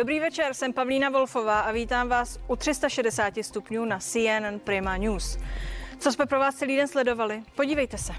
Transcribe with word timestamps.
Dobrý 0.00 0.20
večer, 0.20 0.54
jsem 0.54 0.72
Pavlína 0.72 1.08
Wolfová 1.08 1.60
a 1.60 1.72
vítám 1.72 2.08
vás 2.08 2.40
u 2.48 2.56
360 2.56 3.34
stupňů 3.42 3.84
na 3.84 3.98
CNN 3.98 4.58
Prima 4.64 4.96
News. 4.96 5.38
Co 5.98 6.12
jsme 6.12 6.26
pro 6.26 6.38
vás 6.38 6.54
celý 6.54 6.76
den 6.76 6.88
sledovali? 6.88 7.42
Podívejte 7.54 7.98
se. 7.98 8.12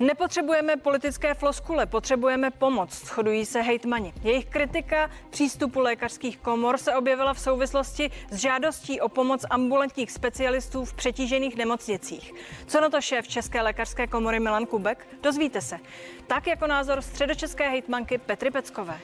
Nepotřebujeme 0.00 0.76
politické 0.76 1.34
floskule, 1.34 1.86
potřebujeme 1.86 2.50
pomoc, 2.50 3.06
shodují 3.06 3.46
se 3.46 3.60
hejtmani. 3.60 4.12
Jejich 4.22 4.46
kritika 4.46 5.10
přístupu 5.30 5.80
lékařských 5.80 6.38
komor 6.38 6.78
se 6.78 6.94
objevila 6.94 7.34
v 7.34 7.40
souvislosti 7.40 8.10
s 8.30 8.36
žádostí 8.36 9.00
o 9.00 9.08
pomoc 9.08 9.44
ambulantních 9.50 10.10
specialistů 10.10 10.84
v 10.84 10.94
přetížených 10.94 11.56
nemocnicích. 11.56 12.32
Co 12.66 12.80
na 12.80 12.88
to 12.88 13.00
šéf 13.00 13.28
České 13.28 13.62
lékařské 13.62 14.06
komory 14.06 14.40
Milan 14.40 14.66
Kubek? 14.66 15.06
Dozvíte 15.22 15.60
se. 15.60 15.78
Tak 16.26 16.46
jako 16.46 16.66
názor 16.66 17.02
středočeské 17.02 17.68
hejtmanky 17.68 18.18
Petry 18.18 18.50
Peckové. 18.50 19.00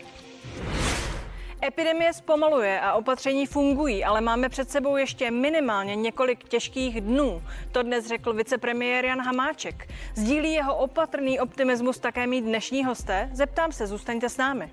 Epidemie 1.65 2.13
zpomaluje 2.13 2.81
a 2.81 2.93
opatření 2.93 3.47
fungují, 3.47 4.05
ale 4.05 4.21
máme 4.21 4.49
před 4.49 4.71
sebou 4.71 4.97
ještě 4.97 5.31
minimálně 5.31 5.97
několik 5.97 6.45
těžkých 6.45 7.01
dnů. 7.01 7.43
To 7.73 7.83
dnes 7.83 8.07
řekl 8.07 8.33
vicepremiér 8.33 9.05
Jan 9.05 9.21
Hamáček. 9.21 9.89
Sdílí 10.15 10.53
jeho 10.53 10.77
opatrný 10.77 11.41
optimismus 11.41 11.99
také 11.99 12.27
mít 12.27 12.41
dnešní 12.41 12.85
hosté? 12.85 13.31
Zeptám 13.33 13.73
se, 13.73 13.87
zůstaňte 13.87 14.29
s 14.29 14.37
námi. 14.37 14.71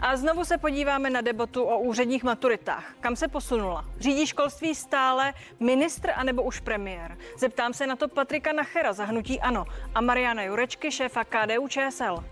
A 0.00 0.16
znovu 0.16 0.44
se 0.44 0.58
podíváme 0.58 1.10
na 1.10 1.20
debatu 1.20 1.62
o 1.62 1.78
úředních 1.78 2.24
maturitách. 2.24 2.94
Kam 3.00 3.16
se 3.16 3.28
posunula? 3.28 3.84
Řídí 4.00 4.26
školství 4.26 4.74
stále 4.74 5.34
ministr 5.60 6.10
anebo 6.16 6.42
už 6.42 6.60
premiér? 6.60 7.16
Zeptám 7.38 7.72
se 7.72 7.86
na 7.86 7.96
to 7.96 8.08
Patrika 8.08 8.52
Nachera 8.52 8.92
za 8.92 9.04
hnutí 9.04 9.40
ANO 9.40 9.64
a 9.94 10.00
Mariana 10.00 10.42
Jurečky, 10.42 10.90
šéfa 10.90 11.24
KDU 11.24 11.68
ČSL. 11.68 12.24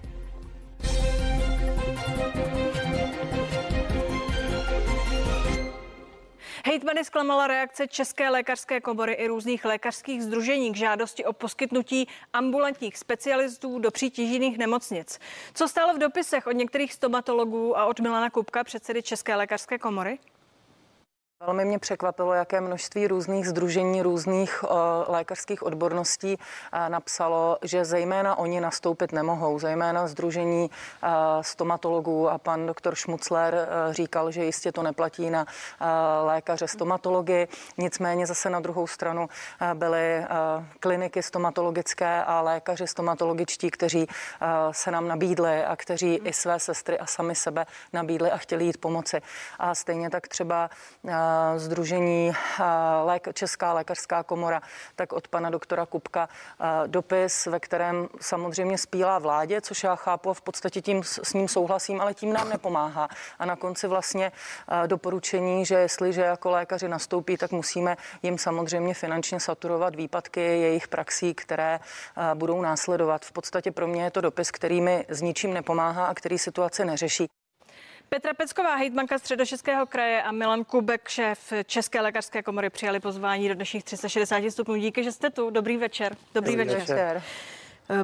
Hejtmany 6.67 7.05
zklamala 7.05 7.47
reakce 7.47 7.89
České 7.89 8.31
lékařské 8.31 8.81
komory 8.81 9.13
i 9.13 9.27
různých 9.27 9.65
lékařských 9.65 10.23
združení 10.23 10.73
k 10.73 10.77
žádosti 10.77 11.25
o 11.25 11.33
poskytnutí 11.33 12.09
ambulantních 12.33 12.99
specialistů 12.99 13.79
do 13.79 13.91
přítěžných 13.91 14.59
nemocnic. 14.59 15.19
Co 15.55 15.69
stálo 15.69 15.95
v 15.95 15.99
dopisech 15.99 16.47
od 16.47 16.53
některých 16.53 16.93
stomatologů 16.93 17.79
a 17.79 17.87
od 17.87 18.01
Milana 18.01 18.31
Kupka, 18.31 18.65
předsedy 18.65 19.03
České 19.03 19.37
lékařské 19.37 19.79
komory? 19.79 20.19
Velmi 21.41 21.65
mě 21.65 21.79
překvapilo, 21.79 22.35
jaké 22.35 22.61
množství 22.61 23.07
různých 23.07 23.49
združení, 23.49 24.03
různých 24.03 24.65
uh, 24.65 24.71
lékařských 25.09 25.63
odborností 25.63 26.37
uh, 26.37 26.89
napsalo, 26.89 27.59
že 27.63 27.85
zejména 27.85 28.39
oni 28.39 28.61
nastoupit 28.61 29.13
nemohou. 29.13 29.59
Zejména 29.59 30.07
združení 30.07 30.71
uh, 30.71 31.09
stomatologů 31.43 32.31
a 32.31 32.39
pan 32.39 32.67
doktor 32.67 32.95
Šmucler 32.95 33.69
říkal, 33.91 34.31
že 34.31 34.45
jistě 34.45 34.73
to 34.73 34.83
neplatí 34.83 35.31
na 35.31 35.47
lékaře 36.23 36.69
stomatology. 36.69 37.49
Nicméně 37.79 38.27
zase 38.27 38.51
na 38.51 38.61
druhou 38.61 38.87
stranu 38.87 39.29
byly 39.75 40.25
kliniky 40.81 41.23
stomatologické 41.23 42.25
a 42.25 42.41
lékaři 42.41 42.87
stomatologičtí, 42.87 43.71
kteří 43.71 44.07
se 44.71 44.91
nám 44.91 45.09
nabídli 45.09 45.65
a 45.65 45.77
kteří 45.77 46.15
i 46.15 46.33
své 46.33 46.61
sestry 46.61 46.99
a 46.99 47.07
sami 47.07 47.35
sebe 47.35 47.67
nabídli 47.93 48.31
a 48.31 48.37
chtěli 48.37 48.65
jít 48.65 48.81
pomoci. 48.81 49.23
A 49.59 49.75
stejně 49.75 50.11
tak 50.11 50.29
třeba 50.29 50.71
Združení 51.57 52.33
Česká 53.33 53.73
lékařská 53.73 54.23
komora, 54.23 54.63
tak 54.97 55.13
od 55.13 55.29
pana 55.29 55.51
doktora 55.51 55.87
Kupka 55.87 56.29
dopis, 56.87 57.47
ve 57.47 57.61
kterém 57.61 58.09
samozřejmě 58.21 58.79
spílá 58.79 59.19
vládě, 59.19 59.61
což 59.61 59.85
já 59.85 59.97
chápu 59.97 60.31
a 60.31 60.35
v 60.35 60.41
podstatě 60.41 60.81
tím 60.81 61.03
s 61.05 61.33
ním 61.33 61.49
souhlasím, 61.49 62.01
ale 62.01 62.15
tím 62.15 62.33
nám 62.33 62.49
nepomáhá. 62.49 63.09
A 63.39 63.47
na 63.47 63.57
konci 63.57 63.87
vlastně 63.87 64.33
doporučení, 64.87 65.67
že 65.67 65.75
jestliže 65.75 66.21
jako 66.21 66.51
lékaři 66.51 66.89
nastoupí, 66.89 67.37
tak 67.37 67.53
musíme 67.53 67.97
jim 68.23 68.39
samozřejmě 68.39 68.95
finančně 68.95 69.41
saturovat 69.41 69.95
výpadky 69.95 70.41
jejich 70.41 70.89
praxí, 70.89 71.35
které 71.35 71.81
budou 72.35 72.63
následovat. 72.63 73.25
V 73.25 73.33
podstatě 73.33 73.73
pro 73.73 73.87
mě 73.87 74.05
je 74.05 74.11
to 74.11 74.21
dopis, 74.21 74.51
který 74.51 74.81
mi 74.81 75.07
s 75.09 75.23
ničím 75.23 75.55
nepomáhá 75.55 76.07
a 76.07 76.15
který 76.15 76.39
situaci 76.39 76.85
neřeší. 76.85 77.27
Petra 78.09 78.35
Pecková, 78.35 78.75
hejtmanka 78.75 79.19
středočeského 79.19 79.87
kraje 79.87 80.23
a 80.23 80.33
Milan 80.33 80.65
Kubek, 80.65 81.09
šéf 81.09 81.53
České 81.67 82.01
lékařské 82.01 82.43
komory, 82.43 82.71
přijali 82.71 83.01
pozvání 83.01 83.49
do 83.49 83.55
dnešních 83.55 83.85
360 83.85 84.51
stupňů. 84.51 84.77
Díky, 84.77 85.05
že 85.05 85.13
jste 85.13 85.31
tu. 85.31 85.51
Dobrý 85.51 85.77
večer. 85.77 86.17
Dobrý, 86.35 86.57
Dobrý 86.57 86.75
večer. 86.75 86.81
večer. 86.81 87.23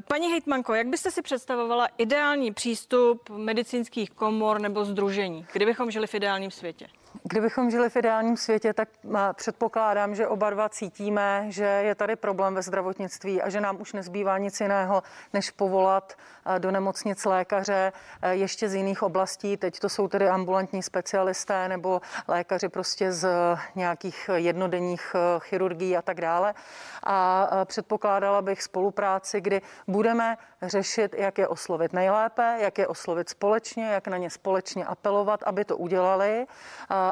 Paní 0.08 0.30
hejtmanko, 0.30 0.74
jak 0.74 0.86
byste 0.86 1.10
si 1.10 1.22
představovala 1.22 1.88
ideální 1.98 2.52
přístup 2.52 3.30
medicínských 3.30 4.10
komor 4.10 4.60
nebo 4.60 4.84
združení, 4.84 5.46
kdybychom 5.52 5.90
žili 5.90 6.06
v 6.06 6.14
ideálním 6.14 6.50
světě? 6.50 6.86
Kdybychom 7.22 7.70
žili 7.70 7.90
v 7.90 7.96
ideálním 7.96 8.36
světě, 8.36 8.72
tak 8.72 8.88
předpokládám, 9.32 10.14
že 10.14 10.26
oba 10.26 10.50
dva 10.50 10.68
cítíme, 10.68 11.44
že 11.48 11.64
je 11.64 11.94
tady 11.94 12.16
problém 12.16 12.54
ve 12.54 12.62
zdravotnictví 12.62 13.42
a 13.42 13.50
že 13.50 13.60
nám 13.60 13.80
už 13.80 13.92
nezbývá 13.92 14.38
nic 14.38 14.60
jiného, 14.60 15.02
než 15.32 15.50
povolat 15.50 16.12
do 16.58 16.70
nemocnic 16.70 17.24
lékaře 17.24 17.92
ještě 18.30 18.68
z 18.68 18.74
jiných 18.74 19.02
oblastí. 19.02 19.56
Teď 19.56 19.78
to 19.78 19.88
jsou 19.88 20.08
tedy 20.08 20.28
ambulantní 20.28 20.82
specialisté 20.82 21.68
nebo 21.68 22.00
lékaři 22.28 22.68
prostě 22.68 23.12
z 23.12 23.28
nějakých 23.74 24.30
jednodenních 24.34 25.16
chirurgií 25.38 25.96
a 25.96 26.02
tak 26.02 26.20
dále. 26.20 26.54
A 27.02 27.48
předpokládala 27.64 28.42
bych 28.42 28.62
spolupráci, 28.62 29.40
kdy 29.40 29.62
budeme 29.88 30.36
řešit, 30.62 31.14
jak 31.18 31.38
je 31.38 31.48
oslovit 31.48 31.92
nejlépe, 31.92 32.56
jak 32.58 32.78
je 32.78 32.86
oslovit 32.86 33.28
společně, 33.28 33.84
jak 33.84 34.08
na 34.08 34.16
ně 34.16 34.30
společně 34.30 34.84
apelovat, 34.84 35.42
aby 35.42 35.64
to 35.64 35.76
udělali 35.76 36.46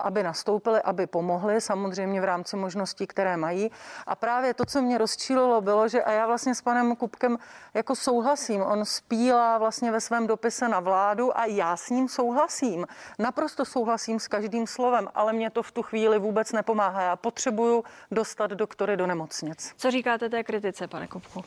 aby 0.02 0.22
nastoupili, 0.22 0.82
aby 0.82 1.06
pomohli, 1.06 1.60
samozřejmě 1.60 2.20
v 2.20 2.24
rámci 2.24 2.56
možností, 2.56 3.06
které 3.06 3.36
mají. 3.36 3.70
A 4.06 4.14
právě 4.14 4.54
to, 4.54 4.64
co 4.64 4.82
mě 4.82 4.98
rozčílilo, 4.98 5.60
bylo, 5.60 5.88
že 5.88 6.02
a 6.02 6.12
já 6.12 6.26
vlastně 6.26 6.54
s 6.54 6.62
panem 6.62 6.96
Kupkem 6.96 7.38
jako 7.74 7.96
souhlasím. 7.96 8.62
On 8.62 8.84
spílá 8.84 9.58
vlastně 9.58 9.92
ve 9.92 10.00
svém 10.00 10.26
dopise 10.26 10.68
na 10.68 10.80
vládu 10.80 11.38
a 11.38 11.44
já 11.44 11.76
s 11.76 11.90
ním 11.90 12.08
souhlasím. 12.08 12.86
Naprosto 13.18 13.64
souhlasím 13.64 14.20
s 14.20 14.28
každým 14.28 14.66
slovem, 14.66 15.08
ale 15.14 15.32
mě 15.32 15.50
to 15.50 15.62
v 15.62 15.72
tu 15.72 15.82
chvíli 15.82 16.18
vůbec 16.18 16.52
nepomáhá. 16.52 17.02
Já 17.02 17.16
potřebuju 17.16 17.84
dostat 18.10 18.50
doktory 18.50 18.96
do 18.96 19.06
nemocnic. 19.06 19.74
Co 19.76 19.90
říkáte 19.90 20.28
té 20.28 20.44
kritice, 20.44 20.88
pane 20.88 21.06
Kupku? 21.06 21.44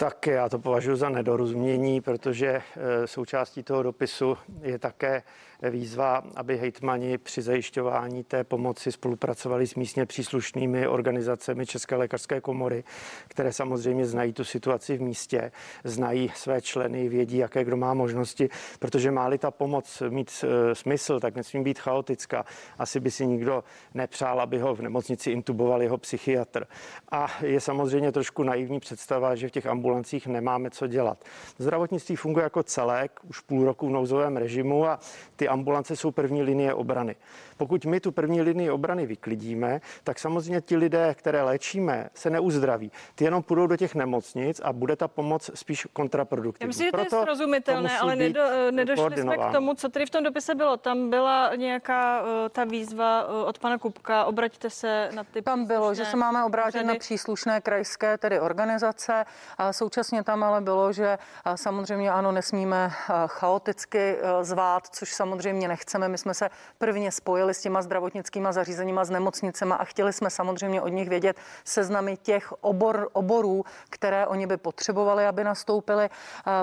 Tak 0.00 0.26
já 0.26 0.48
to 0.48 0.58
považuji 0.58 0.96
za 0.96 1.08
nedorozumění, 1.08 2.00
protože 2.00 2.48
eh, 2.48 3.06
součástí 3.06 3.62
toho 3.62 3.82
dopisu 3.82 4.36
je 4.62 4.78
také 4.78 5.22
výzva, 5.70 6.22
aby 6.36 6.56
hejtmani 6.56 7.18
při 7.18 7.42
zajišťování 7.42 8.24
té 8.24 8.44
pomoci 8.44 8.92
spolupracovali 8.92 9.66
s 9.66 9.74
místně 9.74 10.06
příslušnými 10.06 10.88
organizacemi 10.88 11.66
České 11.66 11.96
lékařské 11.96 12.40
komory, 12.40 12.84
které 13.28 13.52
samozřejmě 13.52 14.06
znají 14.06 14.32
tu 14.32 14.44
situaci 14.44 14.96
v 14.96 15.00
místě, 15.00 15.52
znají 15.84 16.32
své 16.34 16.60
členy, 16.60 17.08
vědí, 17.08 17.36
jaké 17.36 17.64
kdo 17.64 17.76
má 17.76 17.94
možnosti, 17.94 18.48
protože 18.78 19.10
má-li 19.10 19.38
ta 19.38 19.50
pomoc 19.50 20.02
mít 20.08 20.44
eh, 20.44 20.74
smysl, 20.74 21.20
tak 21.20 21.34
nesmí 21.34 21.62
být 21.62 21.78
chaotická. 21.78 22.44
Asi 22.78 23.00
by 23.00 23.10
si 23.10 23.26
nikdo 23.26 23.64
nepřál, 23.94 24.40
aby 24.40 24.58
ho 24.58 24.74
v 24.74 24.80
nemocnici 24.80 25.30
intuboval 25.30 25.82
jeho 25.82 25.98
psychiatr. 25.98 26.66
A 27.10 27.26
je 27.42 27.60
samozřejmě 27.60 28.12
trošku 28.12 28.42
naivní 28.42 28.80
představa, 28.80 29.34
že 29.34 29.48
v 29.48 29.50
těch 29.50 29.66
ambulancích 29.66 29.89
nemáme 30.26 30.70
co 30.70 30.86
dělat. 30.86 31.24
Zdravotnictví 31.58 32.16
funguje 32.16 32.42
jako 32.42 32.62
celek, 32.62 33.20
už 33.28 33.40
půl 33.40 33.64
roku 33.64 33.88
v 33.88 33.90
nouzovém 33.90 34.36
režimu 34.36 34.86
a 34.86 34.98
ty 35.36 35.48
ambulance 35.48 35.96
jsou 35.96 36.10
první 36.10 36.42
linie 36.42 36.74
obrany. 36.74 37.16
Pokud 37.60 37.84
my 37.84 38.00
tu 38.00 38.12
první 38.12 38.42
linii 38.42 38.70
obrany 38.70 39.06
vyklidíme, 39.06 39.80
tak 40.04 40.18
samozřejmě 40.18 40.60
ti 40.60 40.76
lidé, 40.76 41.14
které 41.14 41.42
léčíme, 41.42 42.08
se 42.14 42.30
neuzdraví. 42.30 42.92
Ty 43.14 43.24
jenom 43.24 43.42
půjdou 43.42 43.66
do 43.66 43.76
těch 43.76 43.94
nemocnic 43.94 44.60
a 44.64 44.72
bude 44.72 44.96
ta 44.96 45.08
pomoc 45.08 45.50
spíš 45.54 45.86
kontraproduktivní. 45.92 46.64
Já 46.64 46.68
myslím, 46.68 46.86
že 46.86 46.92
to 46.92 47.16
je 47.16 47.22
srozumitelné, 47.22 47.98
ale 47.98 48.16
nedo, 48.16 48.40
nedošli 48.70 49.22
jsme 49.22 49.36
k 49.36 49.52
tomu, 49.52 49.74
co 49.74 49.88
tady 49.88 50.06
v 50.06 50.10
tom 50.10 50.24
dopise 50.24 50.54
bylo. 50.54 50.76
Tam 50.76 51.10
byla 51.10 51.54
nějaká 51.56 52.22
uh, 52.22 52.28
ta 52.48 52.64
výzva 52.64 53.28
uh, 53.28 53.48
od 53.48 53.58
pana 53.58 53.78
Kupka, 53.78 54.24
obraťte 54.24 54.70
se 54.70 55.10
na 55.14 55.24
ty 55.24 55.42
Tam 55.42 55.64
bylo, 55.66 55.94
že 55.94 56.04
se 56.04 56.16
máme 56.16 56.44
obrátit 56.44 56.72
řady. 56.72 56.88
na 56.88 56.94
příslušné 56.94 57.60
krajské 57.60 58.18
tedy 58.18 58.40
organizace. 58.40 59.24
A 59.58 59.72
současně 59.72 60.24
tam 60.24 60.42
ale 60.42 60.60
bylo, 60.60 60.92
že 60.92 61.18
samozřejmě 61.54 62.10
ano, 62.10 62.32
nesmíme 62.32 62.90
chaoticky 63.26 64.16
zvát, 64.42 64.86
což 64.86 65.14
samozřejmě 65.14 65.68
nechceme. 65.68 66.08
My 66.08 66.18
jsme 66.18 66.34
se 66.34 66.50
prvně 66.78 67.12
spojili 67.12 67.49
spojili 67.50 67.54
s 67.54 67.62
těma 67.62 67.82
zdravotnickými 67.82 68.48
zařízeníma, 68.50 69.04
s 69.04 69.10
nemocnicema 69.10 69.74
a 69.76 69.84
chtěli 69.84 70.12
jsme 70.12 70.30
samozřejmě 70.30 70.82
od 70.82 70.88
nich 70.88 71.08
vědět 71.08 71.36
seznamy 71.64 72.16
těch 72.16 72.52
obor, 72.60 73.08
oborů, 73.12 73.64
které 73.90 74.26
oni 74.26 74.46
by 74.46 74.56
potřebovali, 74.56 75.26
aby 75.26 75.44
nastoupili. 75.44 76.10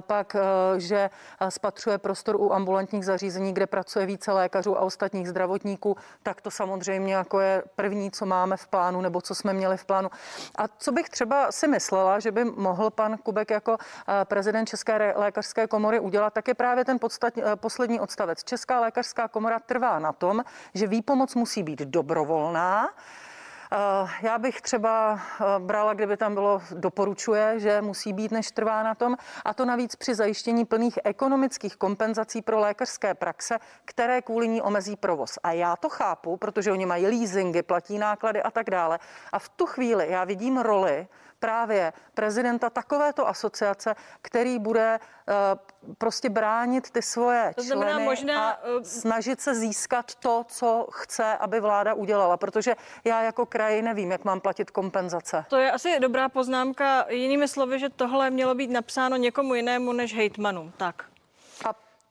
Pak, 0.01 0.35
e, 0.35 0.79
že 0.79 1.09
spatřuje 1.49 1.97
prostor 1.97 2.35
u 2.35 2.53
ambulantních 2.53 3.05
zařízení, 3.05 3.53
kde 3.53 3.67
pracuje 3.67 4.05
více 4.05 4.31
lékařů 4.31 4.77
a 4.77 4.81
ostatních 4.81 5.27
zdravotníků, 5.27 5.97
tak 6.23 6.41
to 6.41 6.51
samozřejmě 6.51 7.13
jako 7.13 7.39
je 7.39 7.63
první, 7.75 8.11
co 8.11 8.25
máme 8.25 8.57
v 8.57 8.67
plánu 8.67 9.01
nebo 9.01 9.21
co 9.21 9.35
jsme 9.35 9.53
měli 9.53 9.77
v 9.77 9.85
plánu. 9.85 10.09
A 10.57 10.67
co 10.67 10.91
bych 10.91 11.09
třeba 11.09 11.51
si 11.51 11.67
myslela, 11.67 12.19
že 12.19 12.31
by 12.31 12.45
mohl 12.45 12.89
pan 12.89 13.17
Kubek 13.17 13.51
jako 13.51 13.77
prezident 14.23 14.65
České 14.65 15.13
lékařské 15.15 15.67
komory 15.67 15.99
udělat, 15.99 16.33
tak 16.33 16.47
je 16.47 16.53
právě 16.53 16.85
ten 16.85 16.99
podstat, 16.99 17.33
poslední 17.55 17.99
odstavec. 17.99 18.43
Česká 18.43 18.79
lékařská 18.79 19.27
komora 19.27 19.59
trvá 19.59 19.99
na 19.99 20.13
tom, 20.13 20.43
že 20.77 20.87
výpomoc 20.87 21.35
musí 21.35 21.63
být 21.63 21.79
dobrovolná, 21.79 22.89
Eh, 23.71 24.09
já 24.21 24.37
bych 24.37 24.61
třeba 24.61 25.19
eh, 25.19 25.45
brala, 25.59 25.93
kdyby 25.93 26.17
tam 26.17 26.33
bylo 26.33 26.61
doporučuje, 26.71 27.59
že 27.59 27.81
musí 27.81 28.13
být, 28.13 28.31
než 28.31 28.51
trvá 28.51 28.83
na 28.83 28.95
tom, 28.95 29.17
a 29.45 29.53
to 29.53 29.65
navíc 29.65 29.95
při 29.95 30.15
zajištění 30.15 30.65
plných 30.65 30.99
ekonomických 31.03 31.75
kompenzací 31.75 32.41
pro 32.41 32.59
lékařské 32.59 33.13
praxe, 33.13 33.59
které 33.85 34.21
kvůli 34.21 34.47
ní 34.47 34.61
omezí 34.61 34.95
provoz. 34.95 35.39
A 35.43 35.51
já 35.51 35.75
to 35.75 35.89
chápu, 35.89 36.37
protože 36.37 36.71
oni 36.71 36.85
mají 36.85 37.07
leasingy, 37.07 37.63
platí 37.63 37.97
náklady 37.97 38.43
a 38.43 38.51
tak 38.51 38.69
dále. 38.69 38.99
A 39.31 39.39
v 39.39 39.49
tu 39.49 39.65
chvíli 39.65 40.07
já 40.09 40.23
vidím 40.23 40.57
roli 40.57 41.07
právě 41.39 41.93
prezidenta 42.13 42.69
takovéto 42.69 43.27
asociace, 43.27 43.95
který 44.21 44.59
bude 44.59 44.99
uh, 44.99 45.93
prostě 45.97 46.29
bránit 46.29 46.91
ty 46.91 47.01
svoje 47.01 47.53
to 47.55 47.61
znamená 47.63 47.91
členy 47.91 48.05
možná, 48.05 48.51
a 48.51 48.59
eh, 48.63 48.83
snažit 48.83 49.41
se 49.41 49.55
získat 49.55 50.15
to, 50.15 50.45
co 50.47 50.87
chce, 50.91 51.37
aby 51.37 51.59
vláda 51.59 51.93
udělala, 51.93 52.37
protože 52.37 52.75
já 53.03 53.21
jako 53.21 53.45
kraj 53.45 53.81
nevím, 53.81 54.11
jak 54.11 54.25
mám 54.25 54.41
platit 54.41 54.71
kompenzace. 54.71 55.45
To 55.47 55.57
je 55.57 55.71
asi 55.71 55.99
dobrá 55.99 56.29
poznámka. 56.29 57.05
Jinými 57.09 57.47
slovy, 57.47 57.79
že 57.79 57.89
tohle 57.89 58.29
mělo 58.29 58.55
být 58.55 58.69
napsáno 58.69 59.17
někomu 59.17 59.55
jinému 59.55 59.93
než 59.93 60.15
hejtmanům. 60.15 60.73
Tak. 60.77 61.05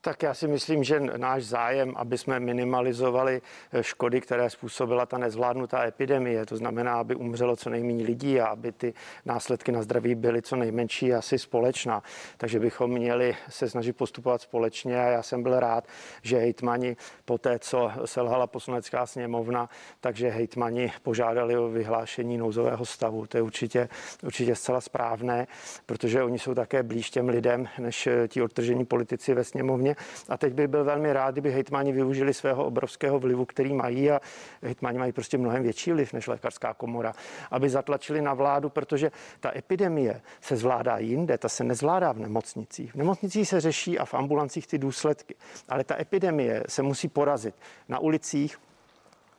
Tak 0.06 0.22
já 0.22 0.34
si 0.34 0.48
myslím, 0.48 0.84
že 0.84 1.00
náš 1.00 1.44
zájem, 1.44 1.92
aby 1.96 2.18
jsme 2.18 2.40
minimalizovali 2.40 3.42
eh, 3.72 3.82
škody, 3.82 4.20
které 4.20 4.50
způsobila 4.50 5.06
ta 5.06 5.18
nezvládnutá 5.18 5.84
epidemie, 5.84 6.46
to 6.46 6.56
znamená, 6.56 6.94
aby 6.94 7.14
umřelo 7.14 7.56
co 7.56 7.70
nejméně 7.70 8.04
lidí 8.04 8.40
a 8.40 8.46
aby 8.46 8.72
ty 8.72 8.94
následky 9.24 9.72
na 9.72 9.82
zdraví 9.82 10.14
byly 10.14 10.42
co 10.42 10.56
nejmenší, 10.56 11.14
asi 11.14 11.38
společná. 11.38 12.02
Takže 12.36 12.60
bychom 12.60 12.90
měli 12.90 13.36
se 13.48 13.70
snažit 13.70 13.92
postupovat 13.92 14.40
společně 14.40 15.00
a 15.00 15.08
já 15.08 15.22
jsem 15.22 15.42
byl 15.42 15.60
rád, 15.60 15.84
že 16.22 16.38
hejtmani 16.38 16.96
po 17.24 17.38
té, 17.38 17.58
co 17.58 17.90
selhala 18.04 18.46
poslanecká 18.46 19.06
sněmovna, 19.06 19.68
takže 20.00 20.28
hejtmani 20.28 20.92
požádali 21.02 21.56
o 21.56 21.68
vyhlášení 21.68 22.38
nouzového 22.38 22.84
stavu. 22.84 23.26
To 23.26 23.36
je 23.36 23.42
určitě, 23.42 23.88
určitě 24.22 24.54
zcela 24.54 24.80
správné, 24.80 25.46
protože 25.86 26.22
oni 26.22 26.38
jsou 26.38 26.54
také 26.54 26.82
blíž 26.82 27.10
těm 27.10 27.28
lidem, 27.28 27.68
než 27.78 28.06
eh, 28.06 28.28
ti 28.28 28.42
odtržení 28.42 28.84
politici 28.84 29.34
ve 29.34 29.44
sněmovně. 29.44 29.95
A 30.28 30.36
teď 30.36 30.54
bych 30.54 30.68
byl 30.68 30.84
velmi 30.84 31.12
rád, 31.12 31.30
kdyby 31.30 31.52
hejtmani 31.52 31.92
využili 31.92 32.34
svého 32.34 32.64
obrovského 32.64 33.18
vlivu, 33.18 33.44
který 33.44 33.74
mají 33.74 34.10
a 34.10 34.20
hejtmani 34.62 34.98
mají 34.98 35.12
prostě 35.12 35.38
mnohem 35.38 35.62
větší 35.62 35.92
vliv 35.92 36.12
než 36.12 36.26
lékařská 36.26 36.74
komora, 36.74 37.12
aby 37.50 37.70
zatlačili 37.70 38.22
na 38.22 38.34
vládu, 38.34 38.68
protože 38.68 39.10
ta 39.40 39.56
epidemie 39.56 40.20
se 40.40 40.56
zvládá 40.56 40.98
jinde, 40.98 41.38
ta 41.38 41.48
se 41.48 41.64
nezvládá 41.64 42.12
v 42.12 42.18
nemocnicích. 42.18 42.92
V 42.92 42.94
nemocnicích 42.94 43.48
se 43.48 43.60
řeší 43.60 43.98
a 43.98 44.04
v 44.04 44.14
ambulancích 44.14 44.66
ty 44.66 44.78
důsledky, 44.78 45.34
ale 45.68 45.84
ta 45.84 46.00
epidemie 46.00 46.64
se 46.68 46.82
musí 46.82 47.08
porazit 47.08 47.54
na 47.88 47.98
ulicích, 47.98 48.58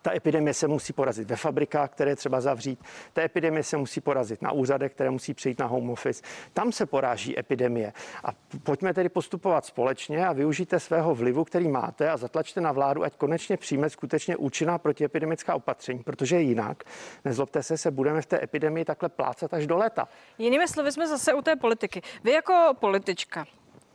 ta 0.08 0.16
epidemie 0.16 0.54
se 0.54 0.68
musí 0.68 0.94
porazit 0.94 1.30
ve 1.30 1.36
fabrikách, 1.36 1.92
které 1.92 2.16
třeba 2.16 2.42
zavřít. 2.42 2.80
Ta 3.14 3.22
epidemie 3.22 3.64
se 3.64 3.78
musí 3.78 4.02
porazit 4.02 4.42
na 4.42 4.52
úřadech, 4.52 4.92
které 4.92 5.10
musí 5.10 5.34
přijít 5.34 5.60
na 5.60 5.66
home 5.66 5.90
office. 5.90 6.24
Tam 6.54 6.72
se 6.72 6.86
poráží 6.86 7.40
epidemie. 7.40 7.94
A 8.24 8.30
pojďme 8.64 8.94
tedy 8.94 9.10
postupovat 9.10 9.66
společně 9.66 10.28
a 10.28 10.34
využijte 10.34 10.80
svého 10.80 11.16
vlivu, 11.16 11.44
který 11.44 11.68
máte 11.68 12.10
a 12.10 12.18
zatlačte 12.18 12.62
na 12.62 12.72
vládu, 12.72 13.04
ať 13.04 13.16
konečně 13.18 13.58
přijme 13.58 13.90
skutečně 13.90 14.38
účinná 14.38 14.78
protiepidemická 14.78 15.56
opatření, 15.56 16.04
protože 16.04 16.42
jinak, 16.42 16.84
nezlobte 17.26 17.64
se, 17.64 17.78
se 17.78 17.92
budeme 17.92 18.22
v 18.22 18.26
té 18.26 18.44
epidemii 18.44 18.86
takhle 18.86 19.10
plácat 19.10 19.54
až 19.54 19.68
do 19.68 19.78
léta. 19.78 20.08
Jinými 20.38 20.68
slovy 20.68 20.92
jsme 20.92 21.08
zase 21.08 21.34
u 21.34 21.42
té 21.42 21.56
politiky. 21.56 22.02
Vy 22.24 22.32
jako 22.32 22.74
politička, 22.80 23.46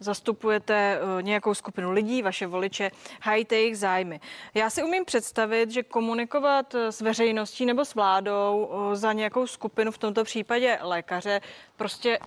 zastupujete 0.03 0.99
eh, 0.99 1.23
nějakou 1.23 1.55
skupinu 1.55 1.93
lidí, 1.93 2.23
vaše 2.23 2.47
voliče, 2.47 2.91
hajte 3.21 3.57
jejich 3.57 3.79
zájmy. 3.79 4.21
Já 4.55 4.71
si 4.71 4.83
umím 4.83 5.05
představit, 5.05 5.71
že 5.71 5.83
komunikovat 5.83 6.75
eh, 6.75 6.93
s 6.93 7.01
veřejností 7.01 7.67
nebo 7.67 7.85
s 7.85 7.95
vládou 7.95 8.71
eh, 8.73 8.97
za 8.97 9.13
nějakou 9.13 9.47
skupinu, 9.47 9.93
v 9.93 9.99
tomto 9.99 10.25
případě 10.25 10.79
lékaře, 10.83 11.41
prostě 11.77 12.19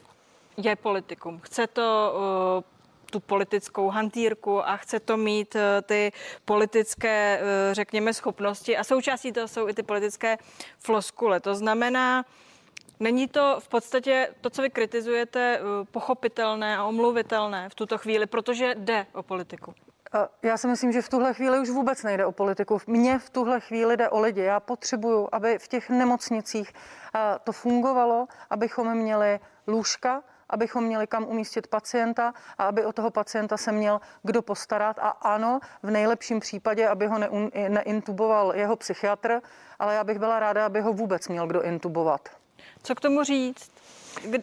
je 0.57 0.75
politikum. 0.75 1.39
Chce 1.39 1.67
to 1.67 2.13
tu 3.11 3.19
politickou 3.19 3.89
hantýrku 3.89 4.67
a 4.67 4.77
chce 4.77 4.99
to 4.99 5.17
mít 5.17 5.55
ty 5.83 6.11
politické, 6.45 7.41
řekněme, 7.71 8.13
schopnosti 8.13 8.77
a 8.77 8.83
součástí 8.83 9.31
toho 9.31 9.47
jsou 9.47 9.67
i 9.67 9.73
ty 9.73 9.83
politické 9.83 10.37
floskule. 10.79 11.39
To 11.39 11.55
znamená, 11.55 12.25
Není 12.99 13.27
to 13.27 13.57
v 13.59 13.67
podstatě 13.67 14.29
to, 14.41 14.49
co 14.49 14.61
vy 14.61 14.69
kritizujete, 14.69 15.59
eh, 15.59 15.85
pochopitelné 15.91 16.77
a 16.77 16.83
omluvitelné 16.83 17.69
v 17.69 17.75
tuto 17.75 17.97
chvíli, 17.97 18.25
protože 18.25 18.75
jde 18.77 19.05
o 19.13 19.23
politiku? 19.23 19.73
Já 20.43 20.57
si 20.57 20.67
myslím, 20.67 20.91
že 20.91 21.01
v 21.01 21.09
tuhle 21.09 21.33
chvíli 21.33 21.59
už 21.59 21.69
vůbec 21.69 22.03
nejde 22.03 22.25
o 22.25 22.31
politiku. 22.31 22.79
Mně 22.87 23.19
v 23.19 23.29
tuhle 23.29 23.59
chvíli 23.59 23.97
jde 23.97 24.09
o 24.09 24.19
lidi. 24.19 24.41
Já 24.41 24.59
potřebuju, 24.59 25.29
aby 25.31 25.59
v 25.59 25.67
těch 25.67 25.89
nemocnicích 25.89 26.73
to 27.43 27.51
fungovalo, 27.51 28.27
abychom 28.49 28.95
měli 28.95 29.39
lůžka, 29.67 30.23
abychom 30.49 30.83
měli 30.83 31.07
kam 31.07 31.23
umístit 31.23 31.67
pacienta 31.67 32.33
a 32.57 32.63
aby 32.63 32.85
o 32.85 32.93
toho 32.93 33.11
pacienta 33.11 33.57
se 33.57 33.71
měl 33.71 34.01
kdo 34.23 34.41
postarat. 34.41 34.99
A 34.99 35.09
ano, 35.09 35.59
v 35.83 35.91
nejlepším 35.91 36.39
případě, 36.39 36.87
aby 36.87 37.07
ho 37.07 37.19
neintuboval 37.69 38.55
jeho 38.55 38.75
psychiatr, 38.75 39.41
ale 39.79 39.95
já 39.95 40.03
bych 40.03 40.19
byla 40.19 40.39
ráda, 40.39 40.65
aby 40.65 40.81
ho 40.81 40.93
vůbec 40.93 41.27
měl 41.27 41.47
kdo 41.47 41.61
intubovat. 41.61 42.29
Co 42.83 42.95
k 42.95 42.99
tomu 42.99 43.23
říct? 43.23 43.71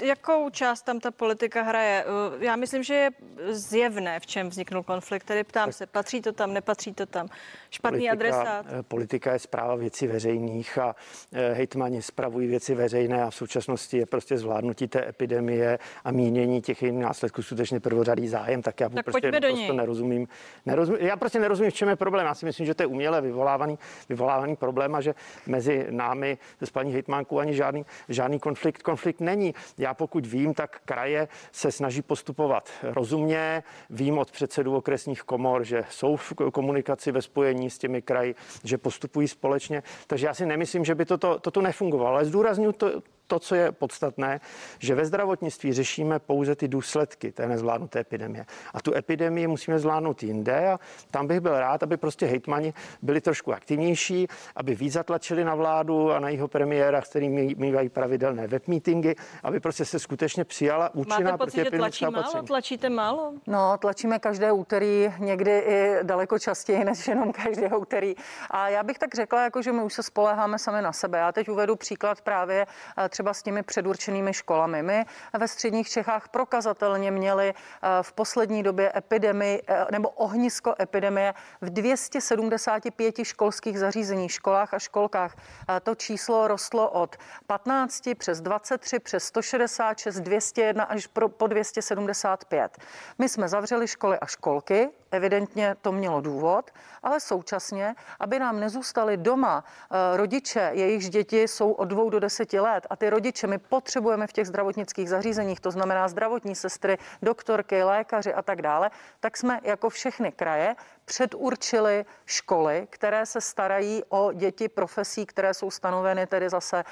Jakou 0.02 0.50
část 0.50 0.82
tam 0.82 1.00
ta 1.00 1.10
politika 1.10 1.62
hraje? 1.62 2.04
Eh, 2.04 2.44
já 2.44 2.56
myslím, 2.56 2.82
že 2.82 2.94
je 2.94 3.10
zjevné, 3.50 4.20
v 4.20 4.26
čem 4.26 4.48
vzniknul 4.48 4.82
konflikt. 4.82 5.24
Tedy 5.24 5.44
ptám 5.44 5.72
se, 5.72 5.86
patří 5.86 6.20
to 6.20 6.32
tam, 6.32 6.52
nepatří 6.52 6.94
to 6.94 7.06
tam. 7.06 7.28
Špatný 7.70 7.98
politika, 7.98 8.12
adresát? 8.12 8.66
Eh, 8.78 8.82
politika 8.82 9.32
je 9.32 9.38
zpráva 9.38 9.74
věcí 9.74 10.06
veřejných 10.06 10.78
a 10.78 10.96
eh, 11.32 11.52
hejtmani 11.52 12.02
spravují 12.02 12.48
věci 12.48 12.74
veřejné 12.74 13.22
a 13.22 13.30
v 13.30 13.34
současnosti 13.34 13.98
je 13.98 14.06
prostě 14.06 14.38
zvládnutí 14.38 14.88
té 14.88 15.08
epidemie 15.08 15.78
a 16.04 16.10
mínění 16.10 16.62
těch 16.62 16.82
jiných 16.82 17.02
následků 17.02 17.42
skutečně 17.42 17.80
prvořadý 17.80 18.28
zájem. 18.28 18.62
Tak 18.62 18.80
já 18.80 18.88
tak 18.88 19.04
prostě 19.04 19.30
prostě 19.30 19.72
nerozumím, 19.72 20.28
nerozumím. 20.66 21.06
Já 21.06 21.16
prostě 21.16 21.38
nerozumím, 21.38 21.70
v 21.70 21.74
čem 21.74 21.88
je 21.88 21.96
problém. 21.96 22.26
Já 22.26 22.34
si 22.34 22.46
myslím, 22.46 22.66
že 22.66 22.74
to 22.74 22.82
je 22.82 22.86
uměle 22.86 23.20
vyvolávaný, 23.20 23.78
vyvolávaný 24.08 24.56
problém 24.56 24.94
a 24.94 25.00
že 25.00 25.14
mezi 25.46 25.86
námi 25.90 26.38
s 26.60 26.70
paní 26.70 26.92
hejtmankou 26.92 27.38
ani 27.38 27.54
žádný, 27.54 27.84
žádný 28.08 28.38
konflikt, 28.38 28.82
konflikt 28.82 29.20
není. 29.20 29.54
Já 29.78 29.94
pokud 29.94 30.26
vím, 30.26 30.54
tak 30.54 30.80
kraje 30.84 31.28
se 31.52 31.72
snaží 31.72 32.02
postupovat 32.02 32.70
rozumně. 32.82 33.62
Vím 33.90 34.18
od 34.18 34.30
předsedů 34.30 34.76
okresních 34.76 35.22
komor, 35.22 35.64
že 35.64 35.84
jsou 35.90 36.16
v 36.16 36.32
komunikaci 36.52 37.12
ve 37.12 37.22
spojení 37.22 37.70
s 37.70 37.78
těmi 37.78 38.02
kraji, 38.02 38.34
že 38.64 38.78
postupují 38.78 39.28
společně. 39.28 39.82
Takže 40.06 40.26
já 40.26 40.34
si 40.34 40.46
nemyslím, 40.46 40.84
že 40.84 40.94
by 40.94 41.04
toto, 41.04 41.38
toto 41.38 41.60
nefungovalo. 41.60 42.08
Ale 42.16 42.24
zdůraznuju 42.24 42.72
to, 42.72 43.02
to, 43.26 43.38
co 43.38 43.54
je 43.54 43.72
podstatné, 43.72 44.40
že 44.78 44.94
ve 44.94 45.04
zdravotnictví 45.04 45.72
řešíme 45.72 46.18
pouze 46.18 46.54
ty 46.56 46.68
důsledky 46.68 47.32
té 47.32 47.48
nezvládnuté 47.48 48.00
epidemie. 48.00 48.46
A 48.74 48.80
tu 48.80 48.94
epidemii 48.94 49.46
musíme 49.46 49.78
zvládnout 49.78 50.22
jinde 50.22 50.68
a 50.68 50.80
tam 51.10 51.26
bych 51.26 51.40
byl 51.40 51.60
rád, 51.60 51.82
aby 51.82 51.96
prostě 51.96 52.26
hejtmani 52.26 52.74
byli 53.02 53.20
trošku 53.20 53.52
aktivnější, 53.52 54.28
aby 54.56 54.74
víc 54.74 54.92
zatlačili 54.92 55.44
na 55.44 55.54
vládu 55.54 56.12
a 56.12 56.20
na 56.20 56.28
jeho 56.28 56.48
premiéra, 56.48 57.02
s 57.02 57.08
kterými 57.08 57.54
mývají 57.58 57.88
pravidelné 57.88 58.46
web 58.46 58.68
meetingy, 58.68 59.14
aby 59.42 59.60
prostě 59.60 59.84
se 59.84 59.98
skutečně 59.98 60.44
přijala 60.44 60.94
účinná 60.94 61.30
Máte 61.30 61.44
pocit, 61.44 61.64
že 61.64 61.70
tlačí 61.70 62.04
málo? 62.04 62.42
Tlačíte 62.46 62.88
málo? 62.88 63.32
No, 63.46 63.78
tlačíme 63.78 64.18
každé 64.18 64.52
úterý, 64.52 65.12
někdy 65.18 65.58
i 65.58 65.96
daleko 66.02 66.38
častěji 66.38 66.84
než 66.84 67.08
jenom 67.08 67.32
každé 67.32 67.68
úterý. 67.68 68.14
A 68.50 68.68
já 68.68 68.82
bych 68.82 68.98
tak 68.98 69.14
řekla, 69.14 69.42
jako, 69.42 69.62
že 69.62 69.72
my 69.72 69.82
už 69.82 69.94
se 69.94 70.02
spoleháme 70.02 70.58
sami 70.58 70.82
na 70.82 70.92
sebe. 70.92 71.18
Já 71.18 71.32
teď 71.32 71.48
uvedu 71.48 71.76
příklad 71.76 72.20
právě 72.20 72.66
eh, 72.66 73.08
třeba 73.12 73.34
s 73.34 73.42
těmi 73.42 73.62
předurčenými 73.62 74.34
školami. 74.34 74.82
My 74.82 75.04
ve 75.38 75.48
středních 75.48 75.88
Čechách 75.88 76.28
prokazatelně 76.28 77.10
měli 77.10 77.54
eh, 77.54 77.88
v 78.02 78.12
poslední 78.12 78.62
době 78.62 78.92
epidemii 78.96 79.62
eh, 79.66 79.86
nebo 79.92 80.08
ohnisko 80.08 80.74
epidemie 80.80 81.34
v 81.60 81.70
275 81.70 83.14
školských 83.22 83.78
zařízeních, 83.78 84.32
školách 84.32 84.74
a 84.74 84.78
školkách. 84.78 85.36
To 85.82 85.94
číslo 85.94 86.48
rostlo 86.48 86.90
od 86.90 87.16
15 87.46 88.08
přes 88.18 88.40
23 88.40 88.98
přes 88.98 89.24
166, 89.24 90.20
201 90.20 90.84
až 90.84 91.06
po 91.06 91.46
275. 91.46 92.78
My 93.18 93.28
jsme 93.28 93.48
zavřeli 93.48 93.88
školy 93.88 94.18
a 94.18 94.26
školky, 94.26 94.88
evidentně 95.10 95.76
to 95.80 95.92
mělo 95.92 96.20
důvod, 96.20 96.70
ale 97.02 97.20
současně, 97.20 97.94
aby 98.20 98.38
nám 98.38 98.60
nezůstali 98.60 99.16
doma 99.16 99.64
eh, 99.64 100.16
rodiče, 100.16 100.70
jejichž 100.72 101.08
děti 101.08 101.48
jsou 101.48 101.72
od 101.72 101.84
dvou 101.84 102.10
do 102.10 102.20
deseti 102.20 102.60
let 102.60 102.86
a 102.90 102.96
ty 103.02 103.10
rodiče 103.10 103.46
my 103.46 103.58
potřebujeme 103.58 104.26
v 104.26 104.32
těch 104.32 104.46
zdravotnických 104.46 105.08
zařízeních, 105.08 105.60
to 105.60 105.70
znamená 105.70 106.08
zdravotní 106.08 106.54
sestry, 106.54 106.98
doktorky, 107.22 107.82
lékaři 107.82 108.34
a 108.34 108.42
tak 108.42 108.62
dále, 108.62 108.90
tak 109.20 109.36
jsme 109.36 109.60
jako 109.62 109.90
všechny 109.90 110.32
kraje 110.32 110.76
předurčili 111.04 112.04
školy, 112.26 112.86
které 112.90 113.26
se 113.26 113.40
starají 113.40 114.02
o 114.08 114.32
děti 114.32 114.68
profesí, 114.68 115.26
které 115.26 115.54
jsou 115.54 115.70
stanoveny 115.70 116.26
tedy 116.26 116.50
zase 116.50 116.84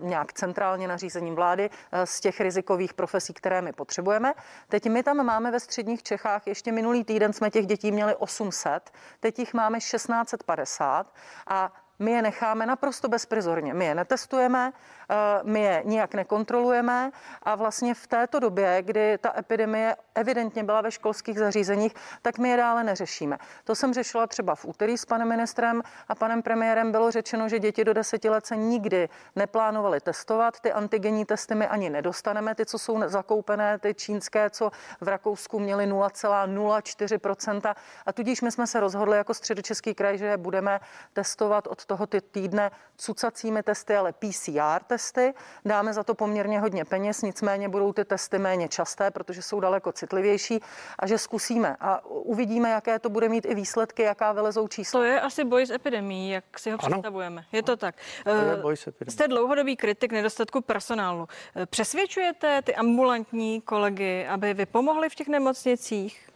nějak 0.00 0.32
centrálně 0.32 0.88
nařízením 0.88 1.34
vlády 1.34 1.70
z 2.04 2.20
těch 2.20 2.40
rizikových 2.40 2.94
profesí, 2.94 3.34
které 3.34 3.62
my 3.62 3.72
potřebujeme. 3.72 4.34
Teď 4.68 4.86
my 4.86 5.02
tam 5.02 5.26
máme 5.26 5.50
ve 5.50 5.60
středních 5.60 6.02
Čechách, 6.02 6.46
ještě 6.46 6.72
minulý 6.72 7.04
týden 7.04 7.32
jsme 7.32 7.50
těch 7.50 7.66
dětí 7.66 7.92
měli 7.92 8.16
800, 8.16 8.90
teď 9.20 9.38
jich 9.38 9.54
máme 9.54 9.78
1650 9.78 11.14
a 11.46 11.72
my 11.98 12.10
je 12.10 12.22
necháme 12.22 12.66
naprosto 12.66 13.08
bezprizorně. 13.08 13.74
My 13.74 13.84
je 13.84 13.94
netestujeme, 13.94 14.72
Eh, 15.12 15.40
my 15.42 15.60
je 15.60 15.82
nijak 15.84 16.14
nekontrolujeme 16.14 17.10
a 17.42 17.54
vlastně 17.54 17.94
v 17.94 18.06
této 18.06 18.40
době, 18.40 18.82
kdy 18.82 19.18
ta 19.18 19.32
epidemie 19.38 19.96
evidentně 20.14 20.64
byla 20.64 20.80
ve 20.80 20.90
školských 20.90 21.38
zařízeních, 21.38 21.94
tak 22.22 22.38
my 22.38 22.48
je 22.48 22.56
dále 22.56 22.84
neřešíme. 22.84 23.38
To 23.64 23.74
jsem 23.74 23.94
řešila 23.94 24.26
třeba 24.26 24.54
v 24.54 24.64
úterý 24.64 24.98
s 24.98 25.04
panem 25.04 25.28
ministrem 25.28 25.82
a 26.08 26.14
panem 26.14 26.42
premiérem 26.42 26.92
bylo 26.92 27.10
řečeno, 27.10 27.48
že 27.48 27.58
děti 27.58 27.84
do 27.84 27.92
deseti 27.92 28.30
let 28.30 28.46
se 28.46 28.56
nikdy 28.56 29.08
neplánovali 29.36 30.00
testovat. 30.00 30.60
Ty 30.60 30.72
antigenní 30.72 31.24
testy 31.24 31.54
my 31.54 31.66
ani 31.66 31.90
nedostaneme, 31.90 32.54
ty, 32.54 32.66
co 32.66 32.78
jsou 32.78 33.02
zakoupené, 33.06 33.78
ty 33.78 33.94
čínské, 33.94 34.50
co 34.50 34.70
v 35.00 35.08
Rakousku 35.08 35.58
měly 35.58 35.86
0,04%. 35.86 37.74
A 38.06 38.12
tudíž 38.12 38.40
my 38.40 38.52
jsme 38.52 38.66
se 38.66 38.80
rozhodli 38.80 39.16
jako 39.16 39.34
středočeský 39.34 39.94
kraj, 39.94 40.18
že 40.18 40.36
budeme 40.36 40.80
testovat 41.12 41.66
od 41.66 41.81
toho 41.86 42.06
ty 42.06 42.20
týdne 42.20 42.70
cucacími 42.96 43.62
testy, 43.62 43.96
ale 43.96 44.12
PCR 44.12 44.82
testy. 44.86 45.34
Dáme 45.64 45.92
za 45.92 46.02
to 46.02 46.14
poměrně 46.14 46.60
hodně 46.60 46.84
peněz, 46.84 47.22
nicméně 47.22 47.68
budou 47.68 47.92
ty 47.92 48.04
testy 48.04 48.38
méně 48.38 48.68
časté, 48.68 49.10
protože 49.10 49.42
jsou 49.42 49.60
daleko 49.60 49.92
citlivější 49.92 50.60
a 50.98 51.06
že 51.06 51.18
zkusíme 51.18 51.76
a 51.80 52.04
uvidíme, 52.06 52.70
jaké 52.70 52.98
to 52.98 53.10
bude 53.10 53.28
mít 53.28 53.46
i 53.46 53.54
výsledky, 53.54 54.02
jaká 54.02 54.32
vylezou 54.32 54.68
čísla. 54.68 55.00
To 55.00 55.04
je 55.04 55.20
asi 55.20 55.44
boj 55.44 55.66
s 55.66 55.70
epidemí, 55.70 56.30
jak 56.30 56.58
si 56.58 56.70
ho 56.70 56.78
ano. 56.82 56.90
představujeme. 56.90 57.44
Je 57.52 57.62
to 57.62 57.76
tak. 57.76 57.94
To 58.24 58.30
je 58.30 58.56
boj 58.56 58.76
s 58.76 58.86
epidemí. 58.86 59.12
Jste 59.12 59.28
dlouhodobý 59.28 59.76
kritik 59.76 60.12
nedostatku 60.12 60.60
personálu. 60.60 61.28
Přesvědčujete 61.66 62.62
ty 62.62 62.74
ambulantní 62.74 63.60
kolegy, 63.60 64.26
aby 64.26 64.54
vy 64.54 64.66
pomohli 64.66 65.08
v 65.08 65.14
těch 65.14 65.28
nemocnicích? 65.28 66.31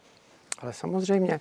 Ale 0.58 0.72
samozřejmě, 0.72 1.40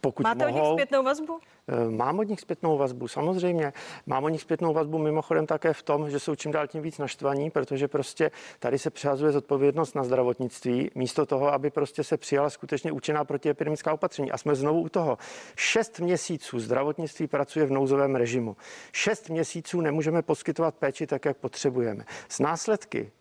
pokud 0.00 0.22
Máte 0.22 0.46
mohou... 0.46 0.58
od 0.58 0.62
nich 0.62 0.72
zpětnou 0.72 1.02
vazbu? 1.02 1.38
Eh, 1.68 1.90
mám 1.90 2.18
od 2.18 2.22
nich 2.22 2.40
zpětnou 2.40 2.78
vazbu, 2.78 3.08
samozřejmě. 3.08 3.72
Mám 4.06 4.24
od 4.24 4.28
nich 4.28 4.40
zpětnou 4.40 4.72
vazbu 4.72 4.98
mimochodem 4.98 5.46
také 5.46 5.72
v 5.72 5.82
tom, 5.82 6.10
že 6.10 6.20
jsou 6.20 6.34
čím 6.34 6.52
dál 6.52 6.66
tím 6.66 6.82
víc 6.82 6.98
naštvaní, 6.98 7.50
protože 7.50 7.88
prostě 7.88 8.30
tady 8.58 8.78
se 8.78 8.90
přehazuje 8.90 9.32
zodpovědnost 9.32 9.94
na 9.94 10.04
zdravotnictví, 10.04 10.90
místo 10.94 11.26
toho, 11.26 11.52
aby 11.52 11.70
prostě 11.70 12.04
se 12.04 12.16
přijala 12.16 12.50
skutečně 12.50 12.92
účinná 12.92 13.24
protiepidemická 13.24 13.92
opatření. 13.92 14.32
A 14.32 14.38
jsme 14.38 14.54
znovu 14.54 14.80
u 14.80 14.88
toho. 14.88 15.18
Šest 15.56 16.00
měsíců 16.00 16.60
zdravotnictví 16.60 17.26
pracuje 17.26 17.66
v 17.66 17.70
nouzovém 17.70 18.16
režimu. 18.16 18.56
Šest 18.92 19.28
měsíců 19.28 19.80
nemůžeme 19.80 20.22
poskytovat 20.22 20.74
péči 20.74 21.06
tak, 21.06 21.24
jak 21.24 21.36
potřebujeme. 21.36 22.04
Z 22.28 22.40
následky 22.40 23.12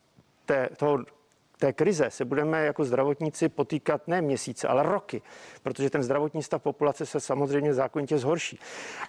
té, 0.46 0.70
toho 0.78 0.98
té 1.60 1.74
krize 1.74 2.06
se 2.10 2.26
budeme 2.26 2.66
jako 2.66 2.84
zdravotníci 2.84 3.50
potýkat 3.50 4.08
ne 4.08 4.22
měsíce, 4.22 4.68
ale 4.68 4.84
roky, 4.84 5.22
protože 5.64 5.90
ten 5.90 6.04
zdravotní 6.04 6.44
stav 6.44 6.62
populace 6.62 7.06
se 7.06 7.20
samozřejmě 7.20 7.74
zákonitě 7.74 8.18
zhorší. 8.18 8.60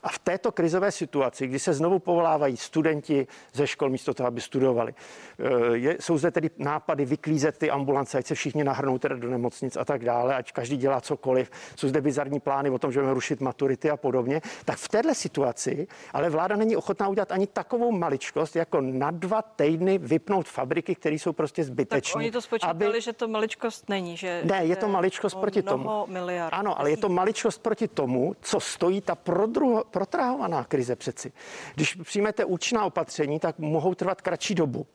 A 0.02 0.09
v 0.09 0.19
této 0.19 0.52
krizové 0.52 0.92
situaci, 0.92 1.47
kdy 1.47 1.59
se 1.59 1.73
znovu 1.73 1.99
povolávají 1.99 2.57
studenti 2.57 3.26
ze 3.52 3.66
škol 3.66 3.90
místo 3.90 4.14
toho, 4.14 4.26
aby 4.26 4.40
studovali, 4.40 4.95
eh, 5.38 5.76
je, 5.76 5.97
jsou 6.00 6.19
zde 6.19 6.30
tedy 6.30 6.50
nápady 6.59 7.04
vyklízet 7.04 7.59
ty 7.59 7.71
ambulance, 7.71 8.19
ať 8.19 8.26
se 8.26 8.35
všichni 8.35 8.64
nahrnou 8.64 8.99
teda 8.99 9.16
do 9.16 9.30
nemocnic 9.30 9.76
a 9.76 9.85
tak 9.85 10.04
dále, 10.04 10.35
ať 10.35 10.52
každý 10.52 10.76
dělá 10.76 11.00
cokoliv. 11.00 11.50
Jsou 11.76 11.88
zde 11.88 12.00
bizarní 12.00 12.40
plány 12.40 12.71
o 12.71 12.78
tom, 12.78 12.92
že 12.92 13.00
budeme 13.00 13.14
rušit 13.14 13.40
maturity 13.40 13.90
a 13.90 13.97
podobně. 13.97 14.40
Tak 14.64 14.78
v 14.78 14.88
této 14.88 15.14
situaci 15.14 15.87
ale 16.12 16.30
vláda 16.30 16.57
není 16.57 16.76
ochotná 16.76 17.09
udělat 17.09 17.33
ani 17.33 17.47
takovou 17.47 17.92
maličkost, 17.92 18.57
jako 18.57 18.80
na 18.80 19.11
dva 19.11 19.42
týdny 19.42 19.99
vypnout 19.99 20.49
fabriky, 20.49 20.95
které 20.95 21.14
jsou 21.14 21.33
prostě 21.33 21.64
zbytečné 21.64 22.30
to 22.40 22.47
spočítali, 22.47 22.87
aby... 22.87 23.00
že 23.00 23.12
to 23.12 23.28
maličkost 23.28 23.88
není, 23.88 24.16
že 24.16 24.40
Ne, 24.44 24.64
je 24.64 24.76
to 24.76 24.88
maličkost 24.88 25.37
proti 25.37 25.62
tomu. 25.62 26.06
Miliard. 26.09 26.52
Ano, 26.52 26.80
ale 26.80 26.90
je 26.90 26.97
to 26.97 27.09
maličkost 27.09 27.62
proti 27.62 27.88
tomu, 27.88 28.35
co 28.40 28.61
stojí 28.61 29.00
ta 29.00 29.14
prodruho, 29.14 29.85
protrahovaná 29.90 30.64
krize 30.64 30.97
přeci. 30.97 31.32
Když 31.75 31.94
přijmete 31.94 32.44
účinná 32.44 32.85
opatření, 32.85 33.40
tak 33.40 33.59
mohou 33.59 33.94
trvat 33.94 34.20
kratší 34.20 34.54
dobu 34.54 34.87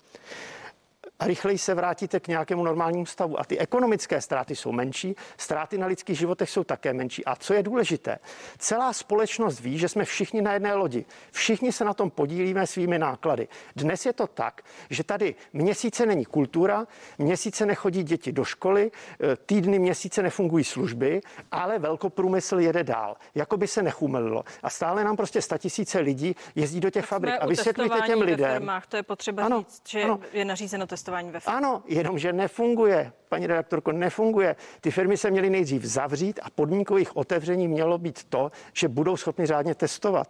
rychleji 1.21 1.57
se 1.57 1.73
vrátíte 1.73 2.19
k 2.19 2.27
nějakému 2.27 2.63
normálnímu 2.63 3.05
stavu. 3.05 3.39
A 3.39 3.43
ty 3.43 3.59
ekonomické 3.59 4.21
ztráty 4.21 4.55
jsou 4.55 4.71
menší, 4.71 5.15
ztráty 5.37 5.77
na 5.77 5.87
lidských 5.87 6.17
životech 6.17 6.49
jsou 6.49 6.63
také 6.63 6.93
menší. 6.93 7.25
A 7.25 7.35
co 7.35 7.53
je 7.53 7.63
důležité, 7.63 8.19
celá 8.57 8.93
společnost 8.93 9.59
ví, 9.59 9.77
že 9.77 9.89
jsme 9.89 10.05
všichni 10.05 10.41
na 10.41 10.53
jedné 10.53 10.73
lodi. 10.73 11.05
Všichni 11.31 11.71
se 11.71 11.85
na 11.85 11.93
tom 11.93 12.09
podílíme 12.09 12.67
svými 12.67 12.99
náklady. 12.99 13.47
Dnes 13.75 14.05
je 14.05 14.13
to 14.13 14.27
tak, 14.27 14.61
že 14.89 15.03
tady 15.03 15.35
měsíce 15.53 16.05
není 16.05 16.25
kultura, 16.25 16.87
měsíce 17.17 17.65
nechodí 17.65 18.03
děti 18.03 18.31
do 18.31 18.45
školy, 18.45 18.91
e, 19.23 19.35
týdny 19.35 19.79
měsíce 19.79 20.23
nefungují 20.23 20.63
služby, 20.63 21.21
ale 21.51 21.79
velkoprůmysl 21.79 22.59
jede 22.59 22.83
dál. 22.83 23.17
Jako 23.35 23.57
by 23.57 23.67
se 23.67 23.83
nechumelilo. 23.83 24.43
A 24.63 24.69
stále 24.69 25.03
nám 25.03 25.15
prostě 25.15 25.41
statisíce 25.41 25.99
lidí 25.99 26.35
jezdí 26.55 26.79
do 26.79 26.89
těch 26.89 27.05
fabrik. 27.05 27.35
A 27.39 27.45
vysvětlíte 27.45 28.01
těm 28.05 28.21
lidem. 28.21 28.51
Firmách, 28.51 28.87
to 28.87 28.97
je 28.97 29.03
potřeba 29.03 29.43
ano, 29.43 29.59
říct, 29.59 29.89
že 29.89 30.03
ano. 30.03 30.19
je 30.33 30.45
nařízeno 30.45 30.87
testování 30.87 31.04
testování 31.05 31.31
ve 31.31 31.39
firmě. 31.39 31.57
Ano, 31.57 31.83
jenomže 31.85 32.33
nefunguje. 32.33 33.11
Paní 33.29 33.47
redaktorko, 33.47 33.91
nefunguje. 33.91 34.55
Ty 34.81 34.91
firmy 34.91 35.17
se 35.17 35.31
měly 35.31 35.49
nejdřív 35.49 35.85
zavřít 35.85 36.39
a 36.43 36.49
podmínkou 36.49 36.95
jejich 36.95 37.15
otevření 37.15 37.67
mělo 37.67 37.97
být 37.97 38.23
to, 38.23 38.51
že 38.73 38.87
budou 38.87 39.17
schopni 39.17 39.45
řádně 39.45 39.75
testovat. 39.75 40.27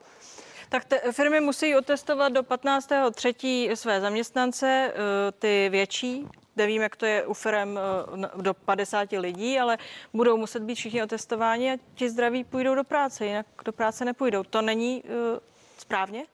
Tak 0.69 0.85
te, 0.85 0.99
firmy 1.11 1.41
musí 1.41 1.75
otestovat 1.75 2.31
do 2.31 2.41
15.3. 2.41 3.75
své 3.75 4.01
zaměstnance, 4.01 4.67
eh, 4.67 5.31
ty 5.31 5.69
větší, 5.69 6.27
nevím, 6.55 6.81
jak 6.81 6.95
to 6.95 7.05
je 7.05 7.25
u 7.25 7.33
firm 7.33 7.77
eh, 7.77 8.41
do 8.41 8.53
50 8.53 9.11
lidí, 9.11 9.59
ale 9.59 9.77
budou 10.13 10.37
muset 10.37 10.63
být 10.63 10.75
všichni 10.75 11.03
otestováni 11.03 11.73
a 11.73 11.77
ti 11.95 12.09
zdraví 12.09 12.43
půjdou 12.43 12.75
do 12.75 12.83
práce, 12.83 13.25
jinak 13.25 13.45
do 13.65 13.71
práce 13.73 14.05
nepůjdou. 14.05 14.43
To 14.43 14.61
není 14.61 15.03
uh, 15.03 15.39
správně? 15.77 16.25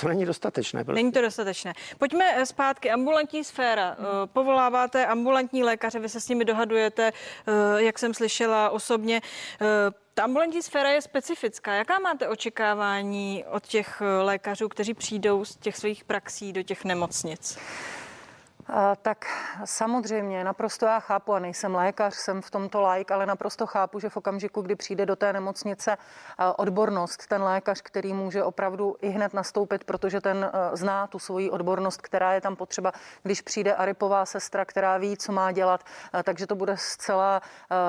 To 0.00 0.08
není 0.08 0.24
dostatečné. 0.24 0.84
Prostě. 0.84 1.02
Není 1.02 1.12
to 1.12 1.20
dostatečné. 1.20 1.72
Pojďme 1.98 2.24
eh, 2.36 2.46
zpátky. 2.46 2.90
Ambulantní 2.90 3.44
sféra. 3.44 3.96
Hmm. 3.98 4.06
Povoláváte 4.32 5.06
ambulantní 5.06 5.64
lékaře, 5.64 5.98
vy 5.98 6.08
se 6.08 6.20
s 6.20 6.28
nimi 6.28 6.44
dohadujete, 6.44 7.12
eh, 7.46 7.52
jak 7.82 7.98
jsem 7.98 8.14
slyšela 8.14 8.70
osobně. 8.70 9.22
Ta 10.14 10.24
ambulantní 10.24 10.62
sféra 10.62 10.90
je 10.90 11.02
specifická. 11.02 11.74
Jaká 11.74 11.98
máte 11.98 12.28
očekávání 12.28 13.44
od 13.50 13.66
těch 13.66 14.02
lékařů, 14.22 14.68
kteří 14.68 14.94
přijdou 14.94 15.44
z 15.44 15.56
těch 15.56 15.76
svých 15.76 16.04
praxí 16.04 16.52
do 16.52 16.62
těch 16.62 16.84
nemocnic? 16.84 17.58
Tak 19.02 19.26
samozřejmě, 19.64 20.44
naprosto 20.44 20.86
já 20.86 21.00
chápu, 21.00 21.32
a 21.32 21.38
nejsem 21.38 21.74
lékař, 21.74 22.14
jsem 22.14 22.42
v 22.42 22.50
tomto 22.50 22.88
like, 22.88 23.14
ale 23.14 23.26
naprosto 23.26 23.66
chápu, 23.66 24.00
že 24.00 24.08
v 24.08 24.16
okamžiku, 24.16 24.62
kdy 24.62 24.76
přijde 24.76 25.06
do 25.06 25.16
té 25.16 25.32
nemocnice 25.32 25.96
odbornost, 26.56 27.26
ten 27.26 27.42
lékař, 27.42 27.80
který 27.82 28.12
může 28.12 28.44
opravdu 28.44 28.96
i 29.00 29.08
hned 29.08 29.34
nastoupit, 29.34 29.84
protože 29.84 30.20
ten 30.20 30.50
zná 30.72 31.06
tu 31.06 31.18
svoji 31.18 31.50
odbornost, 31.50 32.02
která 32.02 32.32
je 32.32 32.40
tam 32.40 32.56
potřeba, 32.56 32.92
když 33.22 33.40
přijde 33.40 33.74
Aripová 33.74 34.26
sestra, 34.26 34.64
která 34.64 34.98
ví, 34.98 35.16
co 35.16 35.32
má 35.32 35.52
dělat, 35.52 35.84
takže 36.24 36.46
to 36.46 36.54
bude 36.54 36.76
zcela 36.76 37.42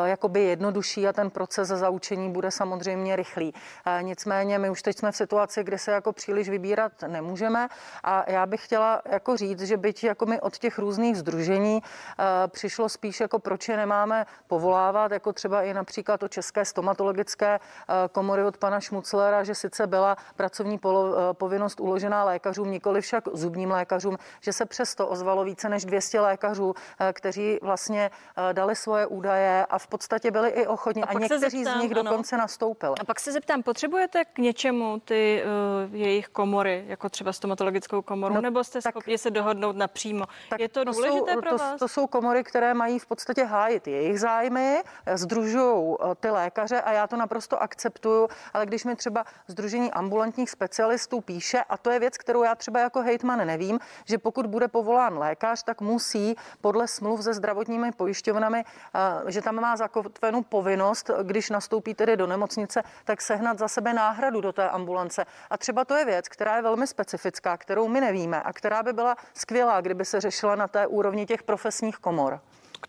jakoby 0.06 0.44
jednodušší 0.44 1.08
a 1.08 1.14
ten 1.14 1.30
proces 1.30 1.68
zaučení 1.68 2.32
bude 2.32 2.52
samozřejmě 2.52 3.16
rychlý. 3.16 3.54
Nicméně 4.02 4.60
my 4.60 4.70
už 4.70 4.82
teď 4.82 4.98
jsme 4.98 5.12
v 5.12 5.16
situaci, 5.16 5.64
kdy 5.64 5.78
se 5.78 5.92
jako 5.92 6.14
příliš 6.14 6.50
vybírat 6.50 6.92
nemůžeme 7.08 7.68
a 8.04 8.32
já 8.32 8.46
bych 8.46 8.66
chtěla 8.66 9.02
jako 9.06 9.38
říct, 9.38 9.62
že 9.62 9.78
byť 9.78 10.04
jako 10.04 10.26
my 10.26 10.42
od 10.42 10.58
těch 10.58 10.68
těch 10.68 10.80
různých 10.80 11.18
združení 11.18 11.57
eh, 11.66 12.24
přišlo 12.48 12.90
spíš 12.90 13.20
jako 13.20 13.40
proč 13.40 13.70
je 13.70 13.78
nemáme 13.78 14.26
povolávat, 14.48 15.12
jako 15.12 15.34
třeba 15.34 15.62
i 15.62 15.74
například 15.74 16.24
o 16.24 16.28
České 16.28 16.66
stomatologické 16.66 17.60
eh, 17.60 17.94
komory 18.12 18.44
od 18.44 18.58
pana 18.58 18.80
Šmuclera, 18.80 19.44
že 19.44 19.56
sice 19.56 19.88
byla 19.88 20.18
pracovní 20.36 20.80
eh, 20.86 21.34
povinnost 21.34 21.80
uložená 21.80 22.24
lékařům, 22.24 22.72
nikoli 22.72 23.02
však 23.02 23.24
zubním 23.34 23.72
lékařům, 23.72 24.18
že 24.42 24.54
se 24.54 24.66
přesto 24.66 25.08
ozvalo 25.08 25.44
více 25.44 25.70
než 25.70 25.86
200 25.86 26.20
lékařů, 26.20 26.74
kteří 27.14 27.60
vlastně 27.62 28.12
dali 28.54 28.76
svoje 28.76 29.06
údaje 29.06 29.66
a 29.66 29.80
v 29.80 29.88
podstatě 29.88 30.32
byli 30.32 30.50
i 30.50 30.68
ochotní 30.68 31.04
a, 31.04 31.06
a 31.06 31.14
někteří 31.14 31.64
zeptám, 31.64 31.80
z 31.80 31.82
nich 31.82 31.92
ano. 31.92 32.04
dokonce 32.04 32.38
nastoupili. 32.38 32.94
A 33.00 33.06
pak 33.06 33.20
se 33.20 33.32
zeptám, 33.32 33.64
potřebujete 33.64 34.26
k 34.26 34.38
něčemu 34.38 35.00
ty 35.00 35.44
uh, 35.88 35.96
jejich 35.96 36.28
komory, 36.28 36.86
jako 36.88 37.10
třeba 37.10 37.34
stomatologickou 37.34 38.02
komoru, 38.02 38.34
no, 38.36 38.42
nebo 38.42 38.64
jste 38.64 38.82
tak, 38.82 38.94
schopni 38.94 39.18
se 39.18 39.32
dohodnout 39.32 39.76
napřímo? 39.76 40.26
Tak 40.50 40.60
je 40.60 40.70
to, 40.70 40.86
to 40.86 40.92
důležité 40.92 41.34
jsou, 41.34 41.42
pro 41.42 41.47
To, 41.50 41.58
to 41.80 41.88
jsou 41.88 42.08
komory, 42.08 42.44
které 42.44 42.74
mají 42.74 43.00
v 43.00 43.06
podstatě 43.06 43.44
hájit 43.44 43.88
jejich 43.88 44.20
zájmy, 44.20 44.84
združují 45.14 45.96
eh, 46.00 46.16
ty 46.16 46.30
lékaře 46.30 46.82
a 46.82 46.92
já 46.92 47.08
to 47.08 47.18
naprosto 47.18 47.62
akceptuju, 47.62 48.28
ale 48.54 48.66
když 48.66 48.86
mi 48.86 48.96
třeba 48.96 49.26
Združení 49.48 49.92
ambulantních 49.92 50.50
specialistů 50.50 51.22
píše, 51.22 51.64
a 51.70 51.78
to 51.78 51.92
je 51.92 52.00
věc, 52.00 52.18
kterou 52.18 52.44
já 52.44 52.56
třeba 52.56 52.80
jako 52.80 53.02
hejtman 53.02 53.48
nevím, 53.48 53.80
že 54.06 54.18
pokud 54.18 54.46
bude 54.46 54.68
povolán 54.68 55.18
lékař, 55.18 55.64
tak 55.64 55.82
musí 55.82 56.36
podle 56.62 56.88
smluv 56.88 57.24
se 57.24 57.34
zdravotními 57.34 57.92
pojišťovnami, 57.92 58.64
eh, 58.66 59.32
že 59.32 59.42
tam 59.42 59.56
má 59.56 59.78
zakotvenou 59.78 60.44
povinnost, 60.44 61.12
když 61.24 61.50
nastoupí 61.50 61.94
tedy 61.94 62.18
do 62.18 62.28
nemocnice, 62.28 62.84
tak 63.06 63.22
sehnat 63.22 63.58
za 63.60 63.68
sebe 63.68 63.94
náhradu 63.94 64.42
do 64.42 64.54
té 64.54 64.70
ambulance. 64.70 65.26
A 65.50 65.58
třeba 65.58 65.86
to 65.86 65.96
je 65.96 66.06
věc, 66.06 66.28
která 66.28 66.56
je 66.56 66.62
velmi 66.62 66.88
specifická, 66.88 67.58
kterou 67.58 67.88
my 67.88 68.02
nevíme 68.02 68.42
a 68.42 68.54
která 68.54 68.84
by 68.84 68.94
byla 68.94 69.16
skvělá, 69.34 69.82
kdyby 69.82 70.06
se 70.06 70.22
řešila 70.22 70.56
na 70.56 70.68
té 70.68 70.88
úrovni 70.88 71.26
těch 71.26 71.37
profesních 71.44 71.96
komor. 71.96 72.40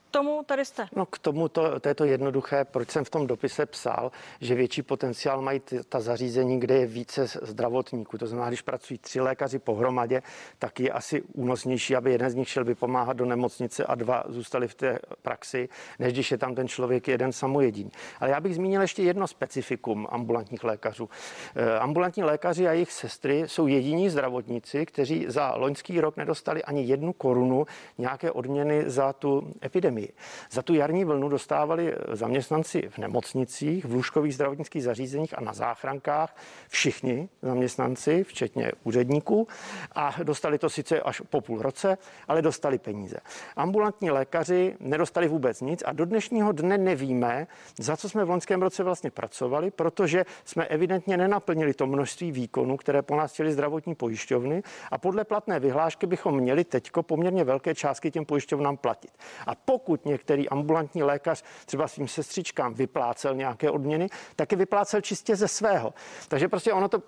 K 0.08 0.10
tomu 0.10 0.42
tady 0.46 0.64
jste. 0.64 0.86
No 0.96 1.06
k 1.06 1.18
tomu 1.18 1.48
to, 1.48 1.80
to 1.80 1.88
je 1.88 1.94
to 1.94 2.04
jednoduché, 2.04 2.64
proč 2.64 2.90
jsem 2.90 3.04
v 3.04 3.10
tom 3.10 3.26
dopise 3.26 3.66
psal, 3.66 4.12
že 4.40 4.54
větší 4.54 4.82
potenciál 4.82 5.42
mají 5.42 5.60
ty, 5.60 5.80
ta 5.88 6.00
zařízení, 6.00 6.60
kde 6.60 6.74
je 6.74 6.86
více 6.86 7.26
zdravotníků. 7.26 8.18
To 8.18 8.26
znamená, 8.26 8.48
když 8.48 8.62
pracují 8.62 8.98
tři 8.98 9.20
lékaři 9.20 9.58
pohromadě, 9.58 10.22
tak 10.58 10.80
je 10.80 10.90
asi 10.90 11.22
únosnější, 11.22 11.96
aby 11.96 12.12
jeden 12.12 12.30
z 12.30 12.34
nich 12.34 12.48
šel 12.48 12.64
vypomáhat 12.64 13.16
do 13.16 13.24
nemocnice 13.24 13.84
a 13.84 13.94
dva 13.94 14.24
zůstali 14.28 14.68
v 14.68 14.74
té 14.74 14.98
praxi, 15.22 15.68
než 15.98 16.12
když 16.12 16.30
je 16.30 16.38
tam 16.38 16.54
ten 16.54 16.68
člověk 16.68 17.08
jeden 17.08 17.32
samojediný. 17.32 17.90
Ale 18.20 18.30
já 18.30 18.40
bych 18.40 18.54
zmínil 18.54 18.80
ještě 18.80 19.02
jedno 19.02 19.26
specifikum 19.26 20.06
ambulantních 20.10 20.64
lékařů. 20.64 21.08
E, 21.56 21.78
ambulantní 21.78 22.22
lékaři 22.22 22.68
a 22.68 22.72
jejich 22.72 22.92
sestry 22.92 23.42
jsou 23.46 23.66
jediní 23.66 24.10
zdravotníci, 24.10 24.86
kteří 24.86 25.26
za 25.28 25.54
loňský 25.56 26.00
rok 26.00 26.16
nedostali 26.16 26.64
ani 26.64 26.84
jednu 26.84 27.12
korunu 27.12 27.66
nějaké 27.98 28.30
odměny 28.30 28.90
za 28.90 29.12
tu 29.12 29.54
epidemii 29.64 29.97
epidemii. 29.98 30.12
Za 30.50 30.62
tu 30.62 30.74
jarní 30.74 31.04
vlnu 31.04 31.28
dostávali 31.28 31.94
zaměstnanci 32.12 32.88
v 32.88 32.98
nemocnicích, 32.98 33.84
v 33.84 33.92
lůžkových 33.92 34.34
zdravotnických 34.34 34.82
zařízeních 34.82 35.38
a 35.38 35.40
na 35.40 35.52
záchrankách 35.52 36.36
všichni 36.68 37.28
zaměstnanci, 37.42 38.24
včetně 38.24 38.72
úředníků, 38.84 39.48
a 39.94 40.14
dostali 40.22 40.58
to 40.58 40.70
sice 40.70 41.00
až 41.00 41.22
po 41.30 41.40
půl 41.40 41.62
roce, 41.62 41.98
ale 42.28 42.42
dostali 42.42 42.78
peníze. 42.78 43.16
Ambulantní 43.56 44.10
lékaři 44.10 44.76
nedostali 44.80 45.28
vůbec 45.28 45.60
nic 45.60 45.82
a 45.86 45.92
do 45.92 46.04
dnešního 46.04 46.52
dne 46.52 46.78
nevíme, 46.78 47.46
za 47.78 47.96
co 47.96 48.08
jsme 48.08 48.24
v 48.24 48.30
loňském 48.30 48.62
roce 48.62 48.84
vlastně 48.84 49.10
pracovali, 49.10 49.70
protože 49.70 50.24
jsme 50.44 50.64
evidentně 50.64 51.16
nenaplnili 51.16 51.74
to 51.74 51.86
množství 51.86 52.32
výkonů, 52.32 52.76
které 52.76 53.02
po 53.02 53.16
nás 53.16 53.32
chtěli 53.32 53.52
zdravotní 53.52 53.94
pojišťovny 53.94 54.62
a 54.90 54.98
podle 54.98 55.24
platné 55.24 55.60
vyhlášky 55.60 56.06
bychom 56.06 56.40
měli 56.40 56.64
teďko 56.64 57.02
poměrně 57.02 57.44
velké 57.44 57.74
částky 57.74 58.10
těm 58.10 58.24
pojišťovnám 58.24 58.76
platit. 58.76 59.10
A 59.46 59.54
pokud 59.54 59.87
pokud 59.88 60.06
některý 60.06 60.48
ambulantní 60.48 61.02
lékař 61.02 61.44
třeba 61.66 61.88
svým 61.88 62.08
sestřičkám 62.08 62.74
vyplácel 62.74 63.34
nějaké 63.34 63.70
odměny, 63.70 64.08
tak 64.36 64.52
je 64.52 64.58
vyplácel 64.58 65.00
čistě 65.00 65.36
ze 65.36 65.48
svého. 65.48 65.94
Takže 66.28 66.48
prostě 66.48 66.72
ono 66.72 66.88
to, 66.88 67.02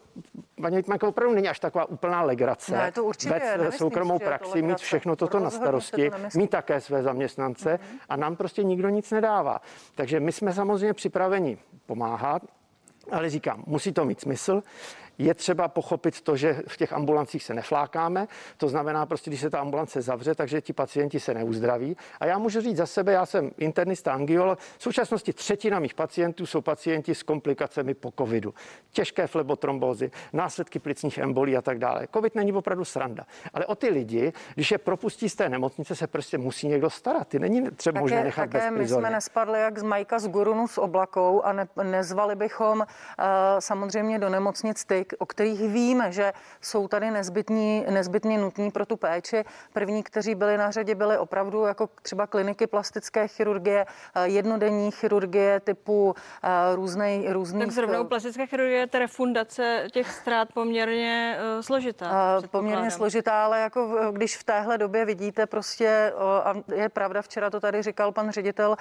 paní 0.63 0.77
Hitmanko, 0.77 1.09
opravdu 1.09 1.35
není 1.35 1.49
až 1.49 1.61
taková 1.61 1.85
úplná 1.85 2.23
legrace. 2.23 2.73
Ne, 2.73 2.93
to 2.93 3.05
určitě, 3.05 3.35
Vést 3.35 3.43
nemyslím, 3.43 3.79
soukromou 3.79 4.19
praxi, 4.19 4.63
mít 4.63 4.79
všechno 4.79 5.17
toto 5.17 5.41
na 5.41 5.51
starosti, 5.51 6.11
mít 6.35 6.51
také 6.51 6.81
své 6.81 7.03
zaměstnance 7.03 7.75
mm-hmm. 7.75 7.99
a 8.09 8.17
nám 8.17 8.37
prostě 8.37 8.65
nikdo 8.65 8.89
nic 8.89 9.11
nedává. 9.11 9.61
Takže 9.95 10.21
my 10.21 10.33
jsme 10.33 10.53
samozřejmě 10.53 10.95
připraveni 10.95 11.59
pomáhat, 11.87 12.43
ale 13.11 13.31
říkám, 13.31 13.65
musí 13.67 13.93
to 13.93 14.05
mít 14.05 14.21
smysl. 14.21 14.63
Je 15.21 15.35
třeba 15.35 15.69
pochopit 15.69 16.21
to, 16.21 16.37
že 16.37 16.63
v 16.69 16.77
těch 16.77 16.93
ambulancích 16.93 17.45
se 17.45 17.55
neflákáme. 17.55 18.29
To 18.57 18.69
znamená 18.69 19.07
prostě, 19.07 19.31
když 19.31 19.41
se 19.41 19.51
ta 19.51 19.61
ambulance 19.61 20.03
zavře, 20.03 20.35
takže 20.35 20.61
ti 20.61 20.73
pacienti 20.73 21.21
se 21.21 21.35
neuzdraví. 21.35 21.97
A 22.21 22.27
já 22.27 22.39
můžu 22.39 22.61
říct 22.61 22.77
za 22.77 22.87
sebe, 22.87 23.13
já 23.13 23.27
jsem 23.27 23.51
internista 23.59 24.13
angiolog. 24.13 24.59
V 24.59 24.83
současnosti 24.83 25.33
třetina 25.33 25.79
mých 25.79 25.95
pacientů 25.95 26.47
jsou 26.47 26.61
pacienti 26.61 27.15
s 27.15 27.23
komplikacemi 27.23 27.95
po 27.95 28.13
covidu. 28.19 28.55
Těžké 28.91 29.27
flebotrombózy, 29.27 30.11
následky 30.33 30.79
plicních 30.79 31.19
embolí 31.19 31.57
a 31.57 31.63
tak 31.63 31.79
dále. 31.79 32.09
Covid 32.15 32.35
není 32.35 32.53
opravdu 32.53 32.85
sranda. 32.85 33.27
Ale 33.55 33.67
o 33.67 33.75
ty 33.75 33.89
lidi, 33.89 34.33
když 34.55 34.71
je 34.71 34.79
propustí 34.79 35.29
z 35.29 35.35
té 35.35 35.49
nemocnice, 35.49 35.97
se 35.97 36.07
prostě 36.07 36.39
musí 36.39 36.69
někdo 36.69 36.91
starat. 36.91 37.29
Ty 37.29 37.39
není 37.39 37.71
třeba 37.71 37.93
také, 37.93 38.01
možné 38.01 38.25
nechat 38.25 38.51
také 38.51 38.71
bez 38.71 38.81
my 38.81 38.89
jsme 38.89 39.11
nespadli 39.11 39.61
jak 39.61 39.79
z 39.79 39.83
Majka 39.83 40.19
z 40.19 40.29
Gurunu 40.29 40.69
s 40.69 40.79
oblakou 40.79 41.43
a 41.43 41.53
ne, 41.53 41.69
nezvali 41.83 42.37
bychom 42.37 42.79
uh, 42.79 42.85
samozřejmě 43.59 44.19
do 44.19 44.29
nemocnic 44.29 44.85
ty, 44.85 45.07
o 45.19 45.27
kterých 45.27 45.61
víme, 45.61 46.13
že 46.13 46.33
jsou 46.61 46.89
tady 46.89 47.11
nezbytní, 47.11 47.87
nezbytně 47.91 48.39
nutní 48.39 48.71
pro 48.71 48.87
tu 48.87 48.97
péči. 48.97 49.45
První, 49.73 50.03
kteří 50.03 50.35
byli 50.35 50.59
na 50.59 50.71
řadě, 50.71 50.95
byli 50.95 51.19
opravdu 51.19 51.65
jako 51.65 51.89
třeba 52.03 52.27
kliniky 52.27 52.67
plastické 52.67 53.29
chirurgie, 53.29 53.87
eh, 54.15 54.29
jednodenní 54.29 54.91
chirurgie 54.91 55.61
typu 55.61 56.15
eh, 56.43 56.49
různej, 56.75 57.33
různých... 57.33 57.65
Tak 57.65 57.75
zrovna 57.75 58.01
u 58.01 58.05
plastické 58.05 58.47
chirurgie 58.47 58.79
je 58.79 58.87
ta 58.87 58.99
refundace 58.99 59.87
těch 59.93 60.13
ztrát 60.13 60.53
poměrně 60.53 61.39
složitá. 61.61 62.41
Poměrně 62.51 62.91
složitá, 62.91 63.45
ale 63.45 63.61
jako 63.61 64.13
když 64.13 64.37
v 64.37 64.45
téhle 64.45 64.79
době 64.79 65.05
vidíte 65.05 65.47
prostě, 65.47 66.13
a 66.45 66.55
je 66.75 66.89
pravda, 66.89 67.23
včera 67.23 67.51
to 67.51 67.61
tady 67.61 67.83
říkal 67.83 68.13
pan 68.13 68.31
ředitel 68.31 68.77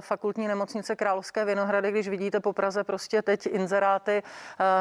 fakultní 0.00 0.48
nemocnice 0.48 0.96
Královské 0.96 1.44
Vinohrady, 1.44 1.90
když 1.90 2.08
vidíte 2.08 2.40
po 2.40 2.52
Praze 2.52 2.84
prostě 2.84 3.22
teď 3.22 3.46
inzeráty 3.46 4.22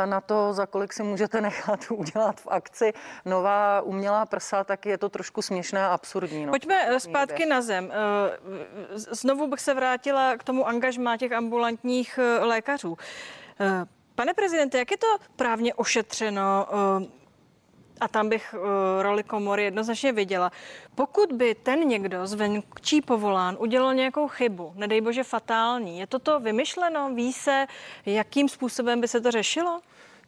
na 0.05 0.21
to, 0.21 0.53
za 0.53 0.65
kolik 0.65 0.80
si 0.89 1.03
můžete 1.03 1.41
nechat 1.41 1.79
udělat 1.91 2.41
v 2.41 2.47
akci 2.47 2.93
nová 3.25 3.81
umělá 3.81 4.25
prsa, 4.25 4.63
tak 4.63 4.85
je 4.85 4.97
to 4.97 5.09
trošku 5.09 5.41
směšné 5.41 5.85
a 5.85 5.93
absurdní. 5.93 6.45
No. 6.45 6.51
Pojďme 6.51 6.75
eh, 6.87 6.99
zpátky 6.99 7.45
na 7.45 7.61
zem. 7.61 7.91
Eh, 7.91 8.37
znovu 8.95 9.47
bych 9.47 9.59
se 9.59 9.73
vrátila 9.73 10.37
k 10.37 10.43
tomu 10.43 10.67
angažmá 10.67 11.17
těch 11.17 11.31
ambulantních 11.31 12.19
eh, 12.21 12.45
lékařů. 12.45 12.97
Pane 14.15 14.33
prezidente, 14.33 14.77
jak 14.77 14.91
je 14.91 14.97
to 14.97 15.07
právně 15.35 15.73
ošetřeno? 15.73 16.67
a 18.01 18.07
tam 18.07 18.29
bych 18.29 18.55
roli 19.01 19.23
komory 19.23 19.63
jednoznačně 19.63 20.11
viděla. 20.11 20.51
Pokud 20.95 21.31
by 21.31 21.55
ten 21.55 21.79
někdo 21.79 22.27
zvenčí 22.27 23.01
povolán 23.01 23.57
udělal 23.59 23.93
nějakou 23.93 24.27
chybu, 24.27 24.73
nedej 24.75 25.01
bože 25.01 25.23
fatální, 25.23 25.99
je 25.99 26.07
toto 26.07 26.39
vymyšleno? 26.39 27.13
Ví 27.13 27.33
se, 27.33 27.67
jakým 28.05 28.49
způsobem 28.49 29.01
by 29.01 29.07
se 29.07 29.21
to 29.21 29.31
řešilo? 29.31 29.81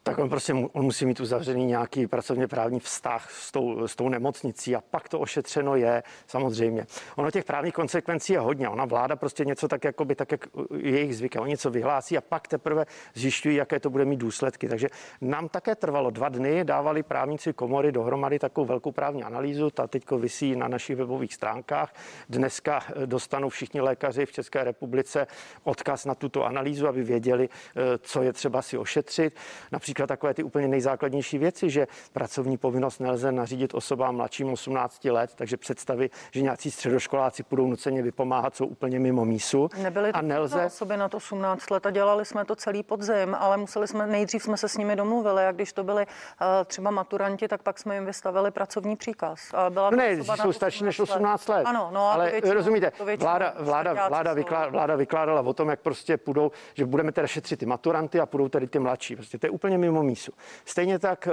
Tak 0.04 0.18
on 0.18 0.28
prostě 0.28 0.54
on 0.54 0.84
musí 0.84 1.06
mít 1.06 1.20
uzavřený 1.20 1.66
nějaký 1.66 2.06
pracovně 2.06 2.48
právní 2.48 2.80
vztah 2.80 3.30
s 3.30 3.52
tou, 3.52 3.88
s 3.88 3.96
tou 3.96 4.08
nemocnicí 4.08 4.76
a 4.76 4.80
pak 4.80 5.08
to 5.08 5.20
ošetřeno 5.20 5.76
je 5.76 6.02
samozřejmě. 6.26 6.86
Ono 7.16 7.30
těch 7.30 7.44
právních 7.44 7.74
konsekvencí 7.74 8.32
je 8.32 8.38
hodně. 8.38 8.68
Ona 8.68 8.84
vláda 8.84 9.16
prostě 9.16 9.44
něco 9.44 9.68
tak, 9.68 9.84
jako 9.84 10.04
by, 10.04 10.14
tak 10.14 10.32
jak 10.32 10.46
jejich 10.76 11.16
zvykem. 11.16 11.42
Oni 11.42 11.50
něco 11.50 11.70
vyhlásí 11.70 12.18
a 12.18 12.20
pak 12.20 12.48
teprve 12.48 12.86
zjišťují, 13.14 13.56
jaké 13.56 13.80
to 13.80 13.90
bude 13.90 14.04
mít 14.04 14.16
důsledky. 14.16 14.68
Takže 14.68 14.88
nám 15.20 15.48
také 15.48 15.74
trvalo 15.74 16.10
dva 16.10 16.28
dny, 16.28 16.64
dávali 16.64 17.02
právníci 17.02 17.52
komory 17.52 17.92
dohromady 17.92 18.38
takovou 18.38 18.66
velkou 18.66 18.92
právní 18.92 19.24
analýzu. 19.24 19.70
Ta 19.70 19.86
teďko 19.86 20.18
vysí 20.18 20.56
na 20.56 20.68
našich 20.68 20.96
webových 20.96 21.34
stránkách. 21.34 21.94
Dneska 22.28 22.82
eh, 22.88 23.06
dostanou 23.06 23.48
všichni 23.48 23.80
lékaři 23.80 24.26
v 24.26 24.32
České 24.32 24.64
republice 24.64 25.26
odkaz 25.62 26.04
na 26.04 26.14
tuto 26.14 26.44
analýzu, 26.44 26.88
aby 26.88 27.02
věděli, 27.02 27.48
eh, 27.48 27.98
co 27.98 28.22
je 28.22 28.32
třeba 28.32 28.62
si 28.62 28.78
ošetřit. 28.78 29.36
Například 29.72 29.93
například 29.94 30.06
takové 30.06 30.34
ty 30.34 30.42
úplně 30.42 30.68
nejzákladnější 30.68 31.38
věci, 31.38 31.70
že 31.70 31.86
pracovní 32.12 32.56
povinnost 32.56 33.00
nelze 33.00 33.32
nařídit 33.32 33.74
osobám 33.74 34.16
mladším 34.16 34.52
18 34.52 35.04
let, 35.04 35.30
takže 35.34 35.56
představy, 35.56 36.10
že 36.32 36.42
nějací 36.42 36.70
středoškoláci 36.70 37.44
budou 37.50 37.66
nuceně 37.66 38.02
vypomáhat, 38.02 38.56
jsou 38.56 38.66
úplně 38.66 39.00
mimo 39.00 39.24
mísu. 39.24 39.68
Nebyly 39.82 40.12
a 40.12 40.22
nelze 40.22 40.66
osoby 40.66 40.96
na 40.96 41.12
18 41.12 41.70
let 41.70 41.86
a 41.86 41.90
dělali 41.90 42.24
jsme 42.24 42.44
to 42.44 42.56
celý 42.56 42.82
podzim, 42.82 43.36
ale 43.38 43.56
museli 43.56 43.88
jsme, 43.88 44.06
nejdřív 44.06 44.42
jsme 44.42 44.56
se 44.56 44.68
s 44.68 44.76
nimi 44.76 44.96
domluvili 44.96 45.46
a 45.46 45.52
když 45.52 45.72
to 45.72 45.84
byli 45.84 46.06
uh, 46.06 46.46
třeba 46.64 46.90
maturanti, 46.90 47.48
tak 47.48 47.62
pak 47.62 47.78
jsme 47.78 47.94
jim 47.94 48.06
vystavili 48.06 48.50
pracovní 48.50 48.96
příkaz. 48.96 49.54
A 49.54 49.70
byla 49.70 49.90
to 49.90 49.96
ne, 49.96 50.16
jsou 50.24 50.52
starší 50.52 50.84
než 50.84 51.00
18 51.00 51.48
let. 51.48 51.64
Ano, 51.66 51.90
no, 51.92 52.10
ale 52.10 52.30
většinou, 52.30 52.54
rozumíte, 52.54 52.92
vláda, 53.18 53.54
vláda, 53.58 54.08
vláda, 54.08 54.32
vykládala, 54.32 54.70
vláda 54.70 54.96
vykládala 54.96 55.40
o 55.40 55.52
tom, 55.52 55.68
jak 55.68 55.80
prostě 55.80 56.16
půjdou, 56.16 56.50
že 56.74 56.86
budeme 56.86 57.12
teda 57.12 57.26
šetřit 57.26 57.58
ty 57.58 57.66
maturanty 57.66 58.20
a 58.20 58.26
půjdou 58.26 58.48
tedy 58.48 58.66
ty 58.66 58.78
mladší. 58.78 59.16
Prostě 59.16 59.38
to 59.38 59.46
je 59.46 59.50
úplně 59.50 59.78
mimo 59.84 60.02
mísu. 60.02 60.32
Stejně 60.64 60.98
tak 60.98 61.28
eh, 61.28 61.32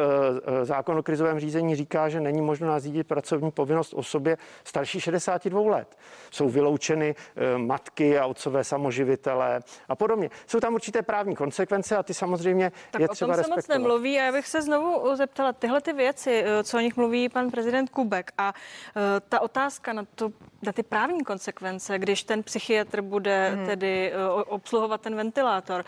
eh, 0.61 0.65
zákon 0.65 0.97
o 0.97 1.03
krizovém 1.03 1.39
řízení 1.39 1.75
říká, 1.75 2.09
že 2.09 2.19
není 2.19 2.41
možno 2.41 2.67
nařídit 2.67 3.07
pracovní 3.07 3.51
povinnost 3.51 3.93
osobě 3.93 4.37
starší 4.63 4.99
62 5.01 5.71
let. 5.71 5.97
Jsou 6.31 6.49
vyloučeny 6.49 7.15
eh, 7.15 7.57
matky 7.57 8.19
a 8.19 8.25
otcové 8.25 8.63
samoživitelé 8.63 9.59
a 9.89 9.95
podobně. 9.95 10.29
Jsou 10.47 10.59
tam 10.59 10.73
určité 10.73 11.01
právní 11.01 11.35
konsekvence 11.35 11.97
a 11.97 12.03
ty 12.03 12.13
samozřejmě 12.13 12.71
tak 12.91 13.01
je 13.01 13.07
třeba 13.07 13.35
respektovat. 13.35 13.47
Tak 13.47 13.51
o 13.51 13.55
tom 13.55 13.61
se 13.61 13.73
moc 13.73 13.83
nemluví 13.83 14.19
a 14.19 14.23
já 14.23 14.31
bych 14.31 14.47
se 14.47 14.61
znovu 14.61 15.15
zeptala 15.15 15.53
tyhle 15.53 15.81
ty 15.81 15.93
věci, 15.93 16.43
co 16.63 16.77
o 16.77 16.79
nich 16.79 16.97
mluví 16.97 17.29
pan 17.29 17.51
prezident 17.51 17.89
Kubek 17.89 18.31
a 18.37 18.53
ta 19.29 19.39
otázka 19.39 19.93
na, 19.93 20.05
to, 20.15 20.31
na 20.61 20.71
ty 20.71 20.83
právní 20.83 21.23
konsekvence, 21.23 21.99
když 21.99 22.23
ten 22.23 22.43
psychiatr 22.43 23.01
bude 23.01 23.49
hmm. 23.49 23.65
tedy 23.65 24.13
obsluhovat 24.47 25.01
ten 25.01 25.15
ventilátor. 25.15 25.85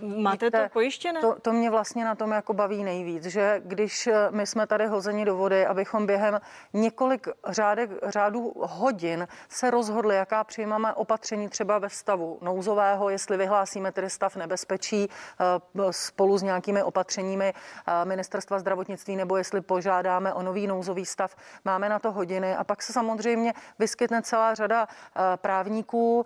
Máte 0.00 0.50
to 0.50 0.58
pojištěné? 0.72 1.20
To, 1.20 1.36
to 1.42 1.52
mě 1.52 1.70
vlastně 1.70 2.04
na 2.04 2.14
tom 2.14 2.30
jako 2.30 2.54
baví 2.54 2.84
nejvíc, 2.84 3.24
že 3.24 3.62
když 3.64 4.06
eh, 4.06 4.28
my 4.30 4.46
jsme 4.46 4.66
tady 4.66 4.86
hozeni 4.86 5.24
do 5.24 5.36
vody, 5.36 5.66
abychom 5.66 6.06
během 6.06 6.40
několik 6.72 7.28
řádek, 7.48 7.90
řádů 8.02 8.52
hodin 8.56 9.28
se 9.48 9.70
rozhodli, 9.70 10.16
jaká 10.16 10.44
přijmeme 10.44 10.94
opatření 10.94 11.48
třeba 11.48 11.78
ve 11.78 11.90
stavu 11.90 12.38
nouzového, 12.42 13.10
jestli 13.10 13.36
vyhlásíme 13.36 13.92
tedy 13.92 14.10
stav 14.10 14.36
nebezpečí 14.36 15.08
eh, 15.08 15.92
spolu 15.92 16.38
s 16.38 16.42
nějakými 16.42 16.82
opatřeními 16.82 17.54
eh, 17.54 18.04
ministerstva 18.04 18.58
zdravotnictví, 18.58 19.16
nebo 19.16 19.36
jestli 19.36 19.60
požádáme 19.60 20.34
o 20.34 20.42
nový 20.42 20.66
nouzový 20.66 21.06
stav. 21.06 21.36
Máme 21.64 21.88
na 21.88 21.98
to 21.98 22.12
hodiny 22.12 22.56
a 22.56 22.64
pak 22.64 22.82
se 22.82 22.92
samozřejmě 22.92 23.54
vyskytne 23.78 24.22
celá 24.22 24.54
řada 24.54 24.88
právníků, 25.36 26.24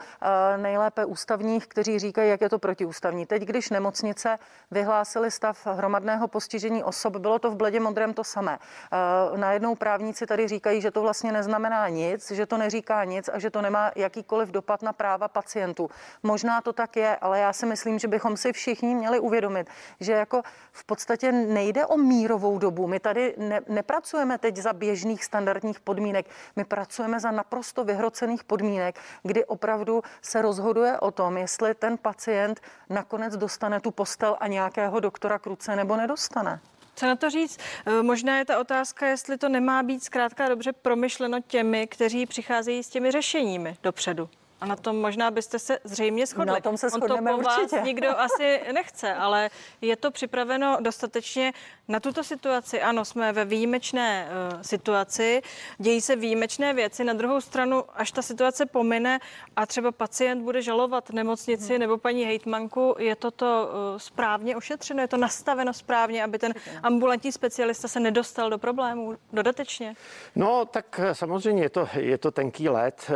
nejlépe 0.57 1.05
ústavních, 1.05 1.66
kteří 1.66 1.98
říkají, 1.98 2.31
jak 2.31 2.40
je 2.40 2.48
to 2.48 2.59
protiústavní. 2.59 3.26
Teď, 3.30 3.42
když 3.42 3.70
nemocnice 3.70 4.38
vyhlásili 4.70 5.30
stav 5.30 5.66
hromadného 5.66 6.28
postižení 6.28 6.84
osob, 6.84 7.16
bylo 7.16 7.38
to 7.38 7.50
v 7.50 7.56
bledě 7.56 7.80
modrém 7.80 8.14
to 8.14 8.24
samé. 8.24 8.58
Eh, 8.58 9.38
najednou 9.38 9.74
právníci 9.74 10.26
tady 10.26 10.48
říkají, 10.48 10.80
že 10.80 10.90
to 10.90 11.02
vlastně 11.02 11.32
neznamená 11.32 11.88
nic, 11.88 12.30
že 12.30 12.46
to 12.46 12.58
neříká 12.58 13.04
nic 13.04 13.30
a 13.32 13.38
že 13.38 13.50
to 13.50 13.62
nemá 13.62 13.90
jakýkoliv 13.96 14.48
dopad 14.48 14.82
na 14.82 14.92
práva 14.92 15.28
pacientů. 15.28 15.90
Možná 16.22 16.60
to 16.60 16.72
tak 16.72 16.96
je, 16.96 17.16
ale 17.16 17.38
já 17.40 17.52
si 17.52 17.66
myslím, 17.66 17.98
že 17.98 18.08
bychom 18.08 18.36
si 18.36 18.52
všichni 18.52 18.94
měli 18.94 19.20
uvědomit, 19.20 19.70
že 20.00 20.12
jako 20.12 20.42
v 20.72 20.84
podstatě 20.84 21.32
nejde 21.32 21.86
o 21.86 21.96
mírovou 21.96 22.58
dobu. 22.58 22.86
My 22.86 23.00
tady 23.00 23.34
ne, 23.38 23.60
nepracujeme 23.68 24.38
teď 24.38 24.56
za 24.56 24.72
běžných 24.72 25.24
standardních 25.24 25.80
podmínek. 25.80 26.26
My 26.56 26.64
pracujeme 26.64 27.20
za 27.20 27.30
naprosto 27.30 27.84
vyhrocených 27.84 28.44
podmínek, 28.44 28.98
kdy 29.22 29.44
opravdu 29.44 30.02
se 30.22 30.42
rozhoduje 30.42 31.00
o 31.00 31.10
tom, 31.10 31.36
jestli 31.36 31.74
ten 31.74 31.98
pacient 31.98 32.60
nakonec 32.88 33.19
dostane 33.28 33.80
tu 33.80 33.90
postel 33.90 34.37
a 34.40 34.46
nějakého 34.46 35.00
doktora 35.00 35.38
kruce 35.38 35.76
nebo 35.76 35.96
nedostane. 35.96 36.61
Co 36.94 37.06
na 37.06 37.16
to 37.16 37.30
říct? 37.30 37.59
Eh, 37.87 38.02
možná 38.02 38.38
je 38.38 38.44
ta 38.44 38.61
otázka, 38.61 39.06
jestli 39.06 39.38
to 39.38 39.48
nemá 39.48 39.83
být 39.83 40.04
zkrátka 40.04 40.48
dobře 40.48 40.72
promyšleno 40.72 41.40
těmi, 41.46 41.87
kteří 41.87 42.26
přicházejí 42.26 42.83
s 42.83 42.88
těmi 42.88 43.11
řešeními 43.11 43.76
dopředu. 43.83 44.28
A 44.60 44.66
na 44.66 44.76
tom 44.76 45.00
možná 45.00 45.30
byste 45.30 45.58
se 45.58 45.78
zřejmě 45.84 46.26
shodli. 46.26 46.54
Na 46.54 46.60
tom 46.60 46.76
se 46.76 46.90
shodneme 46.90 47.34
On 47.34 47.38
to 47.38 47.44
po 47.44 47.50
určitě. 47.50 47.76
vás 47.76 47.84
nikdo 47.84 48.18
asi 48.18 48.60
nechce, 48.72 49.14
ale 49.14 49.50
je 49.80 49.96
to 49.96 50.10
připraveno 50.10 50.78
dostatečně 50.80 51.52
na 51.88 52.00
tuto 52.00 52.24
situaci. 52.24 52.82
Ano, 52.82 53.04
jsme 53.04 53.32
ve 53.32 53.44
výjimečné 53.44 54.28
uh, 54.52 54.62
situaci, 54.62 55.42
dějí 55.78 56.00
se 56.00 56.16
výjimečné 56.16 56.74
věci. 56.74 57.04
Na 57.04 57.12
druhou 57.12 57.40
stranu, 57.40 57.84
až 57.94 58.12
ta 58.12 58.22
situace 58.22 58.66
pomine 58.66 59.18
a 59.56 59.66
třeba 59.66 59.92
pacient 59.92 60.42
bude 60.42 60.62
žalovat 60.62 61.10
nemocnici 61.10 61.72
hmm. 61.72 61.80
nebo 61.80 61.98
paní 61.98 62.24
hejtmanku, 62.24 62.94
je 62.98 63.16
toto 63.16 63.68
uh, 63.68 63.98
správně 63.98 64.56
ošetřeno, 64.56 65.02
je 65.02 65.08
to 65.08 65.16
nastaveno 65.16 65.72
správně, 65.72 66.24
aby 66.24 66.38
ten 66.38 66.54
ambulantní 66.82 67.32
specialista 67.32 67.88
se 67.88 68.00
nedostal 68.00 68.50
do 68.50 68.58
problémů 68.58 69.16
dodatečně? 69.32 69.94
No, 70.36 70.64
tak 70.64 71.00
eh, 71.02 71.14
samozřejmě 71.14 71.62
je 71.62 71.70
to, 71.70 71.88
je 71.94 72.18
to 72.18 72.30
tenký 72.30 72.68
let 72.68 73.10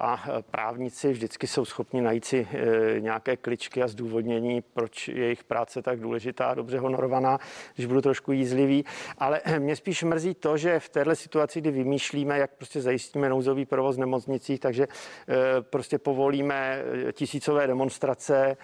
a 0.00 0.24
právě 0.50 0.81
právníci 0.82 1.12
vždycky 1.12 1.46
jsou 1.46 1.64
schopni 1.64 2.00
najít 2.00 2.24
si 2.24 2.48
eh, 2.52 3.00
nějaké 3.00 3.36
kličky 3.36 3.82
a 3.82 3.88
zdůvodnění, 3.88 4.60
proč 4.60 5.08
je 5.08 5.14
jejich 5.14 5.44
práce 5.44 5.82
tak 5.82 6.00
důležitá 6.00 6.54
dobře 6.54 6.78
honorovaná, 6.78 7.38
když 7.74 7.86
budu 7.86 8.00
trošku 8.00 8.32
jízlivý. 8.32 8.84
Ale 9.18 9.40
eh, 9.44 9.58
mě 9.58 9.76
spíš 9.76 10.02
mrzí 10.02 10.34
to, 10.34 10.56
že 10.56 10.80
v 10.80 10.88
této 10.88 11.14
situaci, 11.14 11.60
kdy 11.60 11.70
vymýšlíme, 11.70 12.38
jak 12.38 12.50
prostě 12.50 12.80
zajistíme 12.80 13.28
nouzový 13.28 13.66
provoz 13.66 13.96
v 13.96 14.00
nemocnicích, 14.00 14.60
takže 14.60 14.86
eh, 14.88 15.34
prostě 15.60 15.98
povolíme 15.98 16.82
tisícové 17.12 17.66
demonstrace 17.66 18.56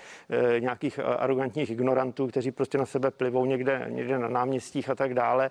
nějakých 0.58 0.98
arrogantních 0.98 1.70
ignorantů, 1.70 2.26
kteří 2.26 2.50
prostě 2.50 2.78
na 2.78 2.86
sebe 2.86 3.10
plivou 3.10 3.44
někde, 3.44 3.86
někde 3.88 4.18
na 4.18 4.28
náměstích 4.28 4.90
a 4.90 4.94
tak 4.94 5.14
dále. 5.14 5.50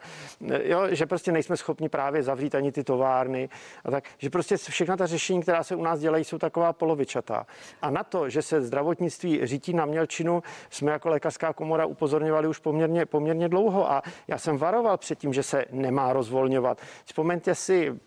Jo, 0.64 0.88
že 0.90 1.06
prostě 1.06 1.32
nejsme 1.32 1.58
schopni 1.58 1.90
právě 1.90 2.24
zavřít 2.24 2.56
ani 2.56 2.72
ty 2.72 2.84
továrny 2.84 3.50
a 3.86 3.92
tak, 3.92 4.04
že 4.18 4.30
prostě 4.30 4.58
všechna 4.58 4.98
ta 4.98 5.06
řešení, 5.06 5.42
která 5.42 5.64
se 5.64 5.76
u 5.76 5.84
nás 5.84 6.00
dělají, 6.00 6.24
jsou 6.24 6.38
tak 6.38 6.57
taková 6.58 6.74
polovičatá. 6.74 7.46
A 7.82 7.90
na 7.90 8.04
to, 8.04 8.30
že 8.30 8.42
se 8.42 8.62
zdravotnictví 8.62 9.46
řídí 9.46 9.74
na 9.74 9.86
mělčinu, 9.86 10.44
jsme 10.70 10.92
jako 10.92 11.10
lékařská 11.10 11.54
komora 11.54 11.86
upozorňovali 11.86 12.48
už 12.48 12.60
poměrně, 12.60 13.06
poměrně 13.06 13.50
dlouho 13.50 13.92
a 13.92 14.02
já 14.28 14.38
jsem 14.38 14.58
varoval 14.58 14.98
před 14.98 15.20
tím, 15.20 15.34
že 15.34 15.44
se 15.44 15.66
nemá 15.72 16.14
rozvolňovat. 16.14 16.82
Vzpomeňte 17.06 17.56
si 17.56 18.00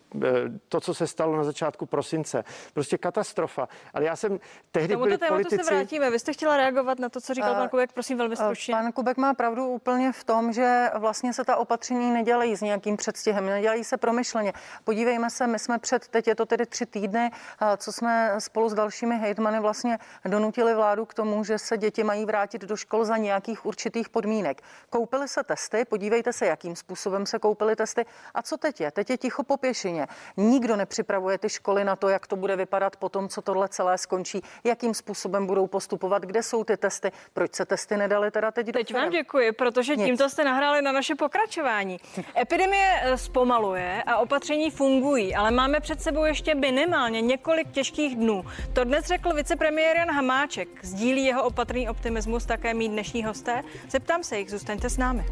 to, 0.68 0.81
co 0.81 0.94
se 0.94 1.07
stalo 1.07 1.37
na 1.37 1.44
začátku 1.44 1.87
prosince. 1.87 2.44
Prostě 2.75 2.99
katastrofa. 2.99 3.68
Ale 3.94 4.05
já 4.05 4.16
jsem 4.16 4.40
tehdy 4.73 4.96
byl 4.96 5.18
politici... 5.29 5.64
se 5.64 5.75
vrátíme. 5.75 6.11
Vy 6.11 6.18
jste 6.18 6.33
chtěla 6.33 6.57
reagovat 6.57 6.99
na 6.99 7.09
to, 7.09 7.20
co 7.20 7.35
říkal 7.35 7.55
pan 7.55 7.68
Kubek, 7.68 7.92
prosím 7.92 8.18
velmi 8.18 8.37
stručně. 8.37 8.75
Pan 8.75 8.92
Kubek 8.92 9.16
má 9.16 9.35
pravdu 9.35 9.66
úplně 9.66 10.12
v 10.12 10.25
tom, 10.25 10.53
že 10.53 10.90
vlastně 10.99 11.33
se 11.33 11.44
ta 11.44 11.57
opatření 11.57 12.11
nedělají 12.11 12.57
s 12.57 12.61
nějakým 12.61 12.96
předstihem, 12.96 13.46
nedělají 13.46 13.85
se 13.85 13.96
promyšleně. 13.96 14.53
Podívejme 14.85 15.31
se, 15.31 15.46
my 15.46 15.59
jsme 15.59 15.79
před, 15.79 16.09
teď 16.09 16.27
je 16.27 16.35
to 16.35 16.46
tedy 16.46 16.66
tři 16.66 16.87
týdny, 16.87 17.31
co 17.77 17.92
jsme 17.92 18.35
spolu 18.38 18.68
s 18.68 18.75
dalšími 18.75 19.18
hejtmany 19.18 19.61
vlastně 19.61 19.99
donutili 20.25 20.75
vládu 20.75 21.05
k 21.05 21.14
tomu, 21.14 21.44
že 21.44 21.59
se 21.59 21.79
děti 21.79 22.05
mají 22.05 22.25
vrátit 22.25 22.62
do 22.62 22.77
škol 22.77 23.05
za 23.05 23.16
nějakých 23.16 23.66
určitých 23.66 24.09
podmínek. 24.09 24.62
Koupily 24.90 25.29
se 25.29 25.42
testy, 25.42 25.85
podívejte 25.85 26.33
se, 26.33 26.46
jakým 26.46 26.77
způsobem 26.77 27.27
se 27.27 27.38
koupily 27.38 27.77
testy. 27.77 28.07
A 28.35 28.42
co 28.42 28.57
teď 28.57 28.81
je? 28.81 28.90
Teď 28.90 29.11
je 29.11 29.18
ticho 29.18 29.42
po 29.42 29.57
pěšině 29.57 30.00
špatně. 30.07 30.17
Nikdo 30.37 30.77
nepřipravuje 30.77 31.39
ty 31.39 31.49
školy 31.49 31.85
na 31.85 31.97
to, 31.97 32.09
jak 32.09 32.27
to 32.27 32.37
bude 32.37 32.57
vypadat 32.57 32.97
po 32.97 33.09
tom, 33.09 33.29
co 33.29 33.43
tohle 33.43 33.69
celé 33.69 33.99
skončí, 33.99 34.41
jakým 34.65 34.95
způsobem 34.95 35.47
budou 35.47 35.67
postupovat, 35.67 36.23
kde 36.23 36.43
jsou 36.43 36.65
ty 36.65 36.77
testy, 36.77 37.13
proč 37.33 37.55
se 37.55 37.65
testy 37.65 37.97
nedali 37.97 38.31
teda 38.31 38.51
teď. 38.51 38.73
Teď 38.73 38.95
vám 38.95 39.11
děkuji, 39.11 39.53
protože 39.53 39.97
Nic. 39.97 40.07
tímto 40.07 40.29
jste 40.29 40.45
nahráli 40.45 40.83
na 40.83 40.93
naše 40.93 41.15
pokračování. 41.15 42.01
Epidemie 42.41 43.01
eh, 43.03 43.19
zpomaluje 43.19 44.03
a 44.07 44.17
opatření 44.17 44.71
fungují, 44.71 45.35
ale 45.35 45.51
máme 45.51 45.81
před 45.81 46.03
sebou 46.03 46.25
ještě 46.25 46.55
minimálně 46.55 47.21
několik 47.21 47.71
těžkých 47.71 48.17
dnů. 48.17 48.45
To 48.73 48.85
dnes 48.85 49.05
řekl 49.07 49.35
vicepremiér 49.35 49.97
Jan 49.97 50.11
Hamáček. 50.11 50.69
Sdílí 50.83 51.25
jeho 51.25 51.43
opatrný 51.43 51.89
optimismus 51.89 52.47
také 52.47 52.75
mít 52.75 52.89
dnešní 52.89 53.25
hosté? 53.25 53.63
Zeptám 53.91 54.23
se 54.23 54.39
jich, 54.39 54.51
zůstaňte 54.51 54.91
s 54.91 54.99
námi. 54.99 55.25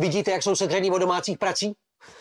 Vidíte, 0.00 0.30
jak 0.30 0.42
jsou 0.42 0.56
sedřený 0.56 0.90
o 0.90 0.98
domácích 0.98 1.38
prací? 1.38 1.72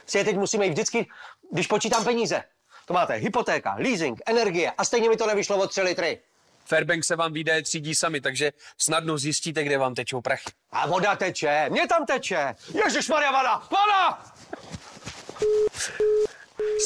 Si 0.06 0.18
je 0.18 0.24
teď 0.24 0.38
musíme 0.38 0.66
jít 0.66 0.72
vždycky, 0.72 1.08
když 1.52 1.68
počítám 1.68 2.04
peníze. 2.04 2.44
To 2.86 2.94
máte 2.94 3.14
hypotéka, 3.14 3.76
leasing, 3.80 4.22
energie 4.26 4.72
a 4.72 4.86
stejně 4.86 5.10
mi 5.10 5.18
to 5.18 5.28
nevyšlo 5.28 5.58
o 5.58 5.68
tři 5.68 5.82
litry. 5.82 6.20
Fairbank 6.66 7.06
se 7.06 7.16
vám 7.16 7.34
výdaje 7.34 7.62
třídí 7.64 7.96
sami, 7.96 8.22
takže 8.22 8.52
snadno 8.78 9.18
zjistíte, 9.18 9.64
kde 9.64 9.78
vám 9.78 9.96
tečou 9.96 10.22
prachy. 10.22 10.50
A 10.72 10.88
voda 10.88 11.16
teče, 11.16 11.66
mě 11.70 11.88
tam 11.88 12.06
teče. 12.06 12.56
Ježíš 12.86 13.10
Maria, 13.10 13.32
voda, 13.32 13.56
voda! 13.72 14.24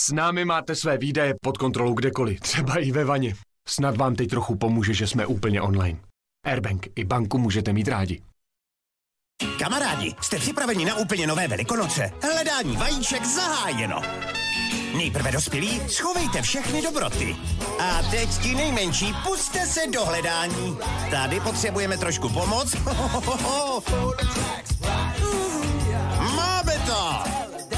S 0.01 0.11
námi 0.11 0.45
máte 0.45 0.75
své 0.75 0.97
výdaje 0.97 1.33
pod 1.41 1.57
kontrolou 1.57 1.93
kdekoliv, 1.93 2.39
třeba 2.39 2.79
i 2.79 2.91
ve 2.91 3.05
vaně. 3.05 3.35
Snad 3.67 3.97
vám 3.97 4.15
teď 4.15 4.29
trochu 4.29 4.55
pomůže, 4.55 4.93
že 4.93 5.07
jsme 5.07 5.25
úplně 5.25 5.61
online. 5.61 5.99
Airbank 6.45 6.87
i 6.95 7.03
banku 7.03 7.37
můžete 7.37 7.73
mít 7.73 7.87
rádi. 7.87 8.21
Kamarádi, 9.59 10.15
jste 10.21 10.39
připraveni 10.39 10.85
na 10.85 10.95
úplně 10.95 11.27
nové 11.27 11.47
velikonoce? 11.47 12.11
Hledání 12.21 12.77
vajíček 12.77 13.25
zahájeno. 13.25 14.01
Nejprve 14.97 15.31
dospělí, 15.31 15.81
schovejte 15.87 16.41
všechny 16.41 16.81
dobroty. 16.81 17.35
A 17.79 18.01
teď 18.11 18.29
ti 18.41 18.55
nejmenší, 18.55 19.13
puste 19.27 19.65
se 19.67 19.79
do 19.93 20.05
hledání. 20.05 20.77
Tady 21.11 21.39
potřebujeme 21.39 21.97
trošku 21.97 22.29
pomoc. 22.29 22.75
Máme 26.35 26.81
to! 26.85 27.23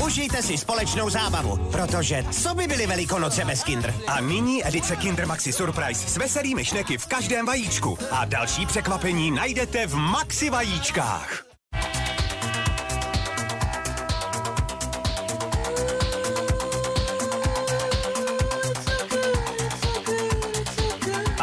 Užijte 0.05 0.43
si 0.43 0.57
společnou 0.57 1.09
zábavu, 1.09 1.57
protože 1.71 2.25
co 2.31 2.55
by 2.55 2.67
byly 2.67 2.87
velikonoce 2.87 3.45
bez 3.45 3.63
Kinder? 3.63 3.93
A 4.07 4.21
nyní 4.21 4.67
edice 4.67 4.95
Kinder 4.95 5.27
Maxi 5.27 5.53
Surprise 5.53 6.07
s 6.07 6.17
veselými 6.17 6.65
šneky 6.65 6.97
v 6.97 7.05
každém 7.05 7.45
vajíčku. 7.45 7.97
A 8.11 8.25
další 8.25 8.65
překvapení 8.65 9.31
najdete 9.31 9.87
v 9.87 9.95
Maxi 9.95 10.49
vajíčkách. 10.49 11.44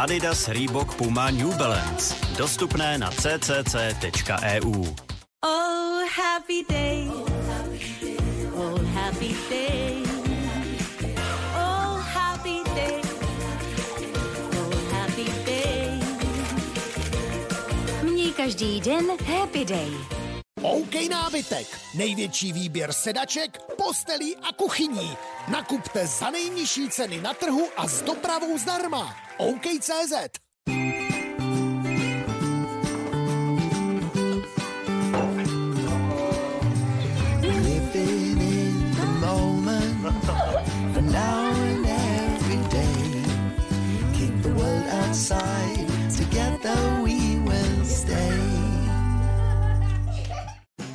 Adidas, 0.03 0.49
Reebok, 0.49 0.95
Puma, 0.95 1.31
New 1.31 1.55
Balance. 1.55 2.13
Dostupné 2.35 2.97
na 2.97 3.07
ccc.eu. 3.07 4.83
Oh, 5.41 6.03
happy 6.11 6.65
day. 6.67 7.07
Oh, 8.51 8.75
happy 8.91 9.31
day. 9.47 10.03
Oh, 11.55 12.03
happy 12.03 12.63
day. 12.75 12.99
Oh, 14.51 14.75
happy 14.91 15.31
day. 15.45 15.99
Měj 18.03 18.31
každý 18.31 18.81
den 18.81 19.05
happy 19.23 19.65
day. 19.65 20.12
OK 20.63 21.09
Nábytek. 21.09 21.67
Největší 21.95 22.53
výběr 22.53 22.93
sedaček, 22.93 23.57
postelí 23.77 24.35
a 24.35 24.53
kuchyní. 24.53 25.17
Nakupte 25.51 26.07
za 26.07 26.29
nejnižší 26.29 26.89
ceny 26.89 27.21
na 27.21 27.33
trhu 27.33 27.67
a 27.77 27.87
s 27.87 28.01
dopravou 28.01 28.57
zdarma. 28.57 29.15
OK.cz 29.37 30.13
Living 37.41 38.33
together 46.17 47.02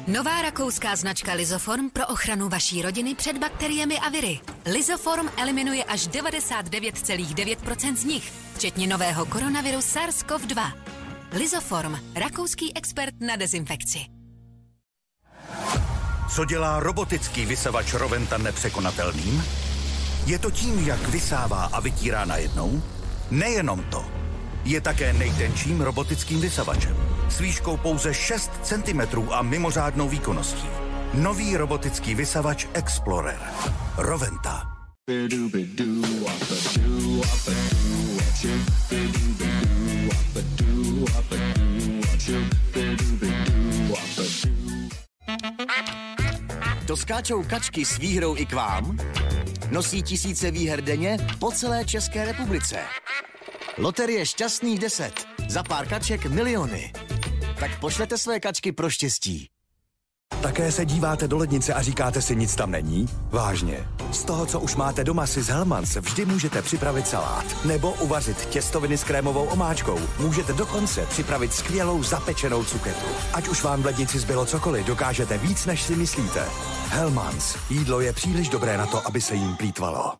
Nová 0.09 0.42
rakouská 0.42 0.97
značka 0.97 1.33
Lizoform 1.33 1.90
pro 1.90 2.07
ochranu 2.07 2.49
vaší 2.49 2.83
rodiny 2.83 3.14
před 3.14 3.38
bakteriemi 3.38 3.99
a 3.99 4.09
viry. 4.09 4.40
Lizoform 4.73 5.29
eliminuje 5.37 5.85
až 5.85 6.09
99,9% 6.09 7.97
z 7.97 8.05
nich, 8.05 8.33
včetně 8.55 8.87
nového 8.87 9.27
koronaviru 9.27 9.79
SARS-CoV-2. 9.79 10.73
Lizoform, 11.33 11.97
rakouský 12.16 12.77
expert 12.77 13.14
na 13.21 13.37
dezinfekci. 13.37 13.99
Co 16.35 16.44
dělá 16.44 16.81
robotický 16.81 17.47
vysavač 17.47 17.94
Roventa 17.94 18.38
nepřekonatelným? 18.38 19.44
Je 20.27 20.38
to 20.38 20.51
tím, 20.51 20.87
jak 20.87 21.09
vysává 21.09 21.64
a 21.64 21.81
vytírá 21.81 22.25
najednou? 22.25 22.83
Nejenom 23.31 23.85
to. 23.85 24.05
Je 24.64 24.81
také 24.81 25.12
nejtenčím 25.12 25.81
robotickým 25.81 26.40
vysavačem. 26.40 27.08
S 27.29 27.41
výškou 27.41 27.77
pouze 27.77 28.14
6 28.14 28.51
cm 28.62 29.01
a 29.31 29.43
mimořádnou 29.43 30.09
výkonností. 30.09 30.69
Nový 31.14 31.57
robotický 31.57 32.14
vysavač 32.14 32.67
Explorer. 32.75 33.41
Roventa. 33.97 34.62
To 46.87 46.97
skáčou 46.97 47.43
kačky 47.43 47.85
s 47.85 47.99
výhrou 47.99 48.37
i 48.37 48.47
k 48.47 48.53
vám? 48.53 48.99
Nosí 49.71 50.03
tisíce 50.03 50.51
výher 50.51 50.81
denně 50.81 51.17
po 51.38 51.51
celé 51.51 51.85
České 51.85 52.25
republice. 52.25 52.77
Loterie 53.79 54.27
šťastných 54.27 54.79
10. 54.79 55.12
Za 55.49 55.62
pár 55.62 55.87
kaček 55.87 56.27
miliony. 56.27 56.93
Tak 57.61 57.81
pošlete 57.81 58.18
své 58.18 58.40
kačky 58.40 58.73
pro 58.73 58.90
štěstí. 58.90 59.49
Také 60.42 60.73
se 60.73 60.85
díváte 60.85 61.29
do 61.29 61.37
lednice 61.37 61.75
a 61.75 61.83
říkáte 61.83 62.23
si, 62.23 62.37
nic 62.37 62.57
tam 62.57 62.71
není? 62.71 63.09
Vážně. 63.31 63.88
Z 64.12 64.25
toho, 64.25 64.47
co 64.47 64.61
už 64.61 64.77
máte 64.77 65.05
doma 65.05 65.27
si 65.27 65.42
z 65.42 65.49
Hellmans, 65.49 65.97
vždy 65.97 66.25
můžete 66.25 66.62
připravit 66.62 67.07
salát. 67.07 67.64
Nebo 67.64 67.92
uvařit 67.92 68.47
těstoviny 68.47 68.99
s 68.99 69.05
krémovou 69.05 69.44
omáčkou. 69.44 69.99
Můžete 70.18 70.53
dokonce 70.53 71.07
připravit 71.07 71.53
skvělou 71.53 72.03
zapečenou 72.03 72.64
cuketu. 72.64 73.07
Ať 73.33 73.49
už 73.49 73.62
vám 73.62 73.83
v 73.83 73.87
lednici 73.87 74.18
zbylo 74.18 74.47
cokoliv, 74.47 74.87
dokážete 74.87 75.38
víc, 75.38 75.66
než 75.66 75.83
si 75.83 75.97
myslíte. 75.97 76.44
Hellmans. 76.88 77.57
Jídlo 77.71 78.01
je 78.01 78.12
příliš 78.12 78.49
dobré 78.49 78.79
na 78.79 78.87
to, 78.87 79.07
aby 79.07 79.21
se 79.21 79.35
jim 79.35 79.57
plítvalo. 79.57 80.12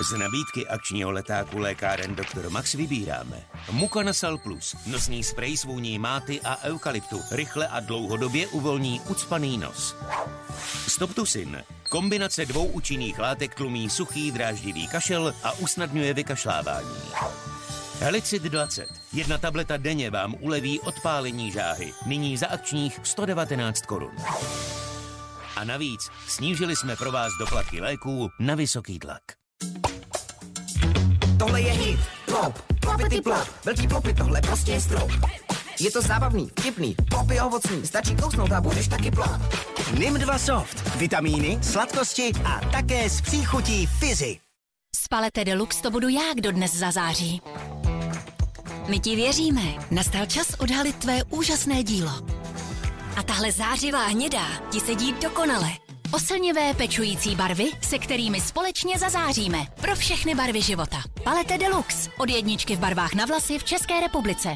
Z 0.00 0.18
nabídky 0.18 0.68
akčního 0.68 1.10
letáku 1.10 1.58
lékáren 1.58 2.16
Dr. 2.16 2.50
Max 2.50 2.74
vybíráme. 2.74 3.42
Mukanasal 3.70 4.38
Plus, 4.38 4.76
nosní 4.86 5.24
sprej 5.24 5.56
s 5.56 5.64
vůní 5.64 5.98
máty 5.98 6.40
a 6.40 6.64
eukalyptu, 6.64 7.20
rychle 7.30 7.68
a 7.68 7.80
dlouhodobě 7.80 8.46
uvolní 8.46 9.00
ucpaný 9.00 9.58
nos. 9.58 9.96
Stoptusin, 10.88 11.64
kombinace 11.90 12.46
dvou 12.46 12.66
účinných 12.66 13.18
látek 13.18 13.54
tlumí 13.54 13.90
suchý 13.90 14.30
dráždivý 14.30 14.88
kašel 14.88 15.34
a 15.42 15.52
usnadňuje 15.52 16.14
vykašlávání. 16.14 16.96
Helicid 17.98 18.42
20. 18.42 18.88
Jedna 19.12 19.38
tableta 19.38 19.76
denně 19.76 20.10
vám 20.10 20.34
uleví 20.40 20.80
odpálení 20.80 21.52
žáhy. 21.52 21.92
Nyní 22.06 22.36
za 22.36 22.46
akčních 22.46 23.00
119 23.02 23.80
korun. 23.86 24.16
A 25.56 25.64
navíc 25.64 26.10
snížili 26.28 26.76
jsme 26.76 26.96
pro 26.96 27.12
vás 27.12 27.32
doplatky 27.38 27.80
léků 27.80 28.28
na 28.38 28.54
vysoký 28.54 28.98
tlak. 28.98 29.39
Tohle 31.38 31.60
je 31.60 31.72
hit, 31.72 32.00
plop, 32.24 32.58
plopity 32.80 33.20
plop, 33.20 33.48
velký 33.64 33.88
plopy, 33.88 34.14
tohle 34.14 34.40
prostě 34.40 34.72
je 34.72 34.80
strop. 34.80 35.10
Je 35.80 35.90
to 35.90 36.02
zábavný, 36.02 36.50
vtipný, 36.58 36.96
plop 37.08 37.30
je 37.30 37.42
ovocný, 37.42 37.86
stačí 37.86 38.16
kousnout 38.16 38.52
a 38.52 38.60
budeš 38.60 38.88
taky 38.88 39.10
plop. 39.10 39.40
NIM2 39.94 40.38
Soft. 40.38 40.96
Vitamíny, 40.96 41.58
sladkosti 41.62 42.32
a 42.44 42.60
také 42.72 43.10
s 43.10 43.20
příchutí 43.20 43.86
fizy. 43.86 44.38
S 44.96 45.08
Palete 45.08 45.44
Deluxe 45.44 45.82
to 45.82 45.90
budu 45.90 46.08
já, 46.08 46.34
kdo 46.34 46.52
dnes 46.52 46.74
zazáří. 46.74 47.42
My 48.88 48.98
ti 49.00 49.16
věříme. 49.16 49.62
Nastal 49.90 50.26
čas 50.26 50.46
odhalit 50.58 50.96
tvé 50.96 51.24
úžasné 51.24 51.82
dílo. 51.82 52.12
A 53.16 53.22
tahle 53.22 53.52
zářivá 53.52 54.06
hnědá 54.06 54.46
ti 54.70 54.80
sedí 54.80 55.14
dokonale. 55.22 55.70
Oslnivé 56.12 56.74
pečující 56.74 57.36
barvy, 57.36 57.64
se 57.82 57.98
kterými 57.98 58.40
společně 58.40 58.98
zazáříme. 58.98 59.58
Pro 59.80 59.94
všechny 59.94 60.34
barvy 60.34 60.62
života. 60.62 61.02
Palete 61.24 61.58
Deluxe. 61.58 62.10
Od 62.18 62.30
jedničky 62.30 62.76
v 62.76 62.78
barvách 62.78 63.14
na 63.14 63.24
vlasy 63.24 63.58
v 63.58 63.64
České 63.64 64.00
republice. 64.00 64.48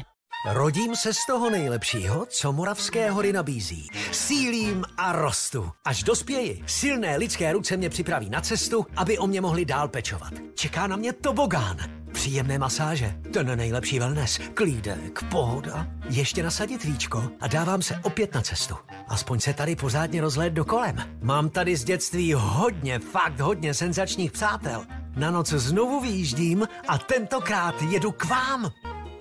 Rodím 0.49 0.95
se 0.95 1.13
z 1.13 1.25
toho 1.27 1.49
nejlepšího, 1.49 2.25
co 2.29 2.53
Moravské 2.53 3.11
hory 3.11 3.33
nabízí. 3.33 3.87
Sílím 4.11 4.83
a 4.97 5.11
rostu. 5.11 5.71
Až 5.85 6.03
dospěji, 6.03 6.63
silné 6.65 7.17
lidské 7.17 7.53
ruce 7.53 7.77
mě 7.77 7.89
připraví 7.89 8.29
na 8.29 8.41
cestu, 8.41 8.85
aby 8.95 9.17
o 9.17 9.27
mě 9.27 9.41
mohli 9.41 9.65
dál 9.65 9.87
pečovat. 9.87 10.33
Čeká 10.55 10.87
na 10.87 10.95
mě 10.95 11.13
tobogán. 11.13 11.77
Příjemné 12.15 12.59
masáže, 12.59 13.15
ten 13.33 13.57
nejlepší 13.57 13.99
wellness, 13.99 14.39
klídek, 14.53 15.23
pohoda. 15.31 15.87
Ještě 16.09 16.43
nasadit 16.43 16.83
víčko 16.83 17.23
a 17.41 17.47
dávám 17.47 17.81
se 17.81 17.99
opět 18.03 18.33
na 18.33 18.41
cestu. 18.41 18.75
Aspoň 19.07 19.39
se 19.39 19.53
tady 19.53 19.75
pořádně 19.75 20.21
rozhled 20.21 20.53
dokolem. 20.53 20.95
Mám 21.21 21.49
tady 21.49 21.75
z 21.75 21.83
dětství 21.83 22.33
hodně, 22.33 22.99
fakt 22.99 23.39
hodně 23.39 23.73
senzačních 23.73 24.31
přátel. 24.31 24.85
Na 25.15 25.31
noc 25.31 25.49
znovu 25.49 26.01
vyjíždím 26.01 26.67
a 26.87 26.97
tentokrát 26.97 27.81
jedu 27.81 28.11
k 28.11 28.25
vám. 28.25 28.71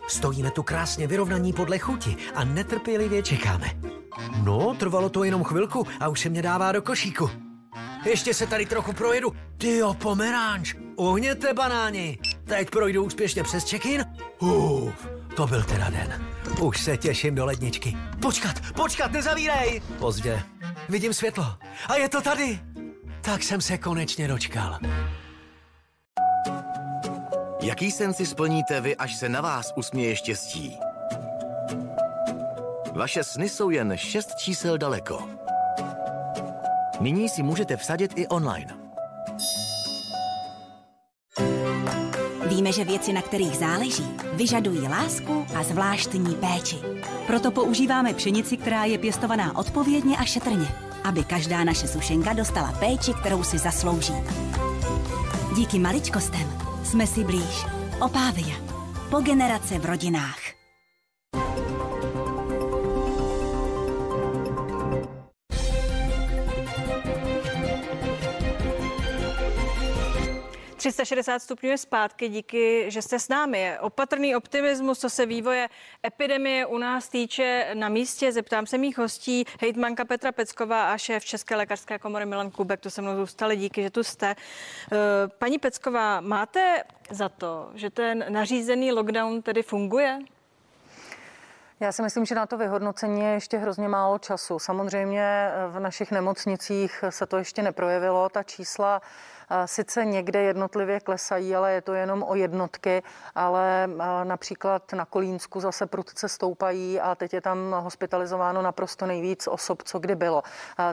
Stojíme 0.08 0.50
tu 0.50 0.62
krásně 0.62 1.06
vyrovnaní 1.06 1.52
podle 1.52 1.78
chuti 1.78 2.16
a 2.34 2.44
netrpělivě 2.44 3.22
čekáme. 3.22 3.70
No, 4.42 4.74
trvalo 4.74 5.08
to 5.08 5.24
jenom 5.24 5.44
chvilku 5.44 5.86
a 6.00 6.08
už 6.08 6.20
se 6.20 6.28
mě 6.28 6.42
dává 6.42 6.72
do 6.72 6.82
košíku. 6.82 7.30
Ještě 8.04 8.34
se 8.34 8.46
tady 8.46 8.66
trochu 8.66 8.92
projedu. 8.92 9.32
Ty 9.58 9.76
jo, 9.76 9.94
pomeranč. 9.94 10.83
Uhněte 10.96 11.54
banáni. 11.54 12.18
Teď 12.44 12.70
projdu 12.70 13.04
úspěšně 13.04 13.42
přes 13.42 13.70
check-in. 13.70 14.04
Uf, 14.38 15.08
to 15.36 15.46
byl 15.46 15.62
teda 15.62 15.90
den. 15.90 16.26
Už 16.60 16.80
se 16.80 16.96
těším 16.96 17.34
do 17.34 17.44
ledničky. 17.46 17.96
Počkat, 18.22 18.56
počkat, 18.76 19.12
nezavírej. 19.12 19.82
Pozdě. 19.98 20.42
Vidím 20.88 21.14
světlo. 21.14 21.44
A 21.88 21.94
je 21.96 22.08
to 22.08 22.20
tady. 22.20 22.60
Tak 23.20 23.42
jsem 23.42 23.60
se 23.60 23.78
konečně 23.78 24.28
dočkal. 24.28 24.78
Jaký 27.60 27.90
sen 27.90 28.14
si 28.14 28.26
splníte 28.26 28.80
vy, 28.80 28.96
až 28.96 29.16
se 29.16 29.28
na 29.28 29.40
vás 29.40 29.72
usměje 29.76 30.16
štěstí? 30.16 30.76
Vaše 32.94 33.24
sny 33.24 33.48
jsou 33.48 33.70
jen 33.70 33.96
šest 33.96 34.28
čísel 34.38 34.78
daleko. 34.78 35.28
Nyní 37.00 37.28
si 37.28 37.42
můžete 37.42 37.76
vsadit 37.76 38.12
i 38.16 38.26
online. 38.26 38.83
Víme, 42.54 42.72
že 42.72 42.84
věci, 42.84 43.12
na 43.12 43.22
kterých 43.22 43.56
záleží, 43.56 44.06
vyžadují 44.32 44.80
lásku 44.80 45.46
a 45.54 45.64
zvláštní 45.64 46.34
péči. 46.34 46.76
Proto 47.26 47.50
používáme 47.50 48.14
pšenici, 48.14 48.56
která 48.56 48.84
je 48.84 48.98
pěstovaná 48.98 49.56
odpovědně 49.56 50.16
a 50.16 50.24
šetrně, 50.24 50.68
aby 51.04 51.24
každá 51.24 51.64
naše 51.64 51.88
sušenka 51.88 52.32
dostala 52.32 52.72
péči, 52.72 53.12
kterou 53.20 53.42
si 53.42 53.58
zaslouží. 53.58 54.14
Díky 55.56 55.78
maličkostem 55.78 56.58
jsme 56.84 57.06
si 57.06 57.24
blíž. 57.24 57.66
Opávia. 58.00 58.56
Po 59.10 59.20
generace 59.20 59.78
v 59.78 59.84
rodinách. 59.84 60.43
...360 70.84 71.38
stupňů 71.38 71.68
je 71.68 71.78
zpátky 71.78 72.28
díky, 72.28 72.84
že 72.88 73.02
jste 73.02 73.18
s 73.18 73.28
námi. 73.28 73.78
Opatrný 73.80 74.36
optimismus, 74.36 74.98
co 74.98 75.10
se 75.10 75.26
vývoje 75.26 75.68
epidemie 76.06 76.66
u 76.66 76.78
nás 76.78 77.08
týče 77.08 77.70
na 77.74 77.88
místě. 77.88 78.32
Zeptám 78.32 78.66
se 78.66 78.78
mých 78.78 78.98
hostí, 78.98 79.44
hejtmanka 79.60 80.04
Petra 80.04 80.32
Pecková 80.32 80.92
a 80.92 80.98
šéf 80.98 81.24
České 81.24 81.56
lékařské 81.56 81.98
komory 81.98 82.26
Milan 82.26 82.50
Kubek, 82.50 82.80
to 82.80 82.90
se 82.90 83.02
mnou 83.02 83.16
zůstali, 83.16 83.56
díky, 83.56 83.82
že 83.82 83.90
tu 83.90 84.02
jste. 84.02 84.36
Eh, 84.92 84.96
paní 85.38 85.58
Pecková, 85.58 86.20
máte 86.20 86.84
za 87.10 87.28
to, 87.28 87.70
že 87.74 87.90
ten 87.90 88.24
nařízený 88.28 88.92
lockdown 88.92 89.42
tedy 89.42 89.62
funguje? 89.62 90.18
Já 91.80 91.92
si 91.92 92.02
myslím, 92.02 92.24
že 92.24 92.34
na 92.34 92.46
to 92.46 92.58
vyhodnocení 92.58 93.20
je 93.20 93.30
ještě 93.30 93.58
hrozně 93.58 93.88
málo 93.88 94.18
času. 94.18 94.58
Samozřejmě 94.58 95.22
eh, 95.22 95.68
v 95.68 95.80
našich 95.80 96.10
nemocnicích 96.10 97.04
se 97.10 97.26
to 97.26 97.38
ještě 97.38 97.62
neprojevilo. 97.62 98.28
Ta 98.28 98.42
čísla 98.42 99.02
eh, 99.50 99.66
sice 99.66 100.04
někde 100.04 100.42
jednotlivě 100.42 101.00
klesají, 101.00 101.56
ale 101.56 101.72
je 101.72 101.80
to 101.80 101.94
jenom 101.94 102.22
o 102.22 102.34
jednotky, 102.34 103.02
ale 103.34 103.84
eh, 103.84 104.24
například 104.24 104.92
na 104.92 105.04
Kolínsku 105.04 105.60
zase 105.60 105.86
prudce 105.86 106.28
stoupají 106.28 107.00
a 107.00 107.14
teď 107.14 107.32
je 107.34 107.40
tam 107.40 107.74
hospitalizováno 107.78 108.62
naprosto 108.62 109.06
nejvíc 109.06 109.48
osob, 109.48 109.82
co 109.82 109.98
kdy 109.98 110.14
bylo. 110.14 110.42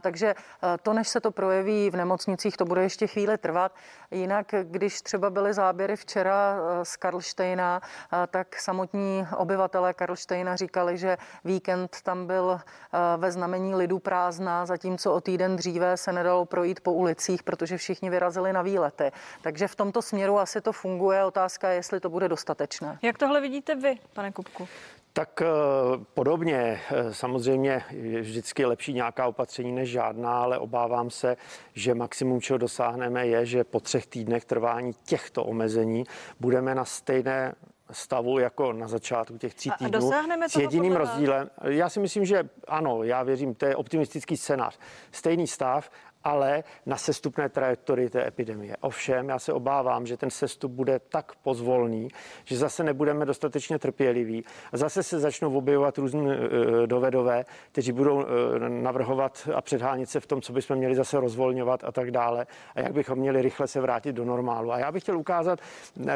Takže 0.02 0.36
to, 0.82 0.94
než 0.94 1.08
se 1.08 1.20
to 1.22 1.32
projeví 1.32 1.90
v 1.90 1.96
nemocnicích, 1.96 2.58
to 2.58 2.66
bude 2.66 2.84
ještě 2.84 3.08
chvíli 3.08 3.38
trvat. 3.38 3.76
Jinak, 4.12 4.48
když 4.64 5.02
třeba 5.02 5.30
byly 5.30 5.54
záběry 5.54 5.96
včera 5.96 6.56
z 6.84 6.96
Karlštejna, 6.96 7.82
tak 8.28 8.56
samotní 8.60 9.28
obyvatelé 9.38 9.94
Karlštejna 9.94 10.56
říkali, 10.72 10.98
že 10.98 11.18
víkend 11.46 11.98
tam 12.04 12.28
byl 12.28 12.60
ve 13.18 13.32
znamení 13.32 13.76
lidu 13.76 14.00
prázdná, 14.00 14.66
zatímco 14.66 15.14
o 15.14 15.22
týden 15.22 15.56
dříve 15.56 15.98
se 15.98 16.14
nedalo 16.14 16.46
projít 16.46 16.80
po 16.80 16.94
ulicích, 16.94 17.44
protože 17.44 17.78
všichni 17.78 18.10
vyrazili 18.10 18.54
na 18.54 18.62
výlety. 18.62 19.12
Takže 19.42 19.68
v 19.68 19.76
tomto 19.76 20.02
směru 20.02 20.40
asi 20.40 20.62
to 20.62 20.72
funguje. 20.72 21.26
Otázka 21.26 21.70
je, 21.70 21.76
jestli 21.76 22.00
to 22.00 22.10
bude 22.10 22.30
dostatečné. 22.30 23.00
Jak 23.02 23.18
tohle 23.18 23.42
vidíte 23.42 23.76
vy, 23.76 23.98
pane 24.14 24.32
Kupku? 24.32 24.68
Tak 25.14 25.42
podobně. 26.14 26.80
Samozřejmě 27.12 27.84
je 27.90 28.22
vždycky 28.22 28.66
lepší 28.66 28.94
nějaká 28.94 29.28
opatření 29.28 29.72
než 29.72 29.90
žádná, 29.90 30.44
ale 30.44 30.58
obávám 30.58 31.10
se, 31.10 31.38
že 31.74 31.96
maximum, 31.96 32.42
čeho 32.42 32.58
dosáhneme, 32.58 33.28
je, 33.28 33.46
že 33.46 33.64
po 33.64 33.80
třech 33.80 34.08
týdnech 34.08 34.46
trvání 34.46 34.94
těchto 35.04 35.44
omezení 35.44 36.04
budeme 36.40 36.76
na 36.76 36.86
stejné 36.86 37.54
stavu 37.92 38.40
jako 38.40 38.74
na 38.74 38.88
začátku 38.88 39.38
těch 39.38 39.56
tří 39.56 39.72
týdnů. 39.78 39.98
A 39.98 40.00
dosáhneme 40.00 40.50
s 40.50 40.56
jediným 40.56 40.96
rozdílem. 40.96 41.50
Já 41.64 41.90
si 41.90 42.00
myslím, 42.00 42.26
že 42.26 42.50
ano, 42.68 43.04
já 43.04 43.24
věřím, 43.24 43.56
to 43.56 43.66
je 43.66 43.76
optimistický 43.76 44.38
scénář. 44.38 44.80
Stejný 45.12 45.48
stav 45.48 45.90
ale 46.24 46.64
na 46.86 46.98
sestupné 46.98 47.50
trajektorii 47.50 48.10
té 48.10 48.28
epidemie. 48.28 48.78
Ovšem, 48.82 49.30
já 49.30 49.40
se 49.40 49.54
obávám, 49.54 50.06
že 50.06 50.18
ten 50.18 50.30
sestup 50.30 50.72
bude 50.72 51.00
tak 51.00 51.32
pozvolný, 51.44 52.08
že 52.44 52.58
zase 52.58 52.84
nebudeme 52.84 53.26
dostatečně 53.26 53.80
trpěliví 53.80 54.44
a 54.72 54.78
zase 54.78 55.04
se 55.04 55.20
začnou 55.20 55.58
objevovat 55.58 55.98
různí 55.98 56.32
e, 56.32 56.38
dovedové, 56.88 57.46
kteří 57.72 57.92
budou 57.92 58.22
e, 58.22 58.26
navrhovat 58.70 59.50
a 59.56 59.62
předhánět 59.62 60.10
se 60.10 60.20
v 60.20 60.28
tom, 60.28 60.42
co 60.42 60.54
bychom 60.54 60.78
měli 60.78 60.96
zase 60.96 61.20
rozvolňovat 61.20 61.84
a 61.84 61.92
tak 61.92 62.12
dále 62.12 62.46
a 62.76 62.80
jak 62.80 62.94
bychom 62.94 63.20
měli 63.20 63.42
rychle 63.42 63.68
se 63.68 63.82
vrátit 63.82 64.14
do 64.14 64.26
normálu. 64.26 64.72
A 64.72 64.80
já 64.80 64.92
bych 64.92 65.04
chtěl 65.04 65.18
ukázat, 65.18 65.60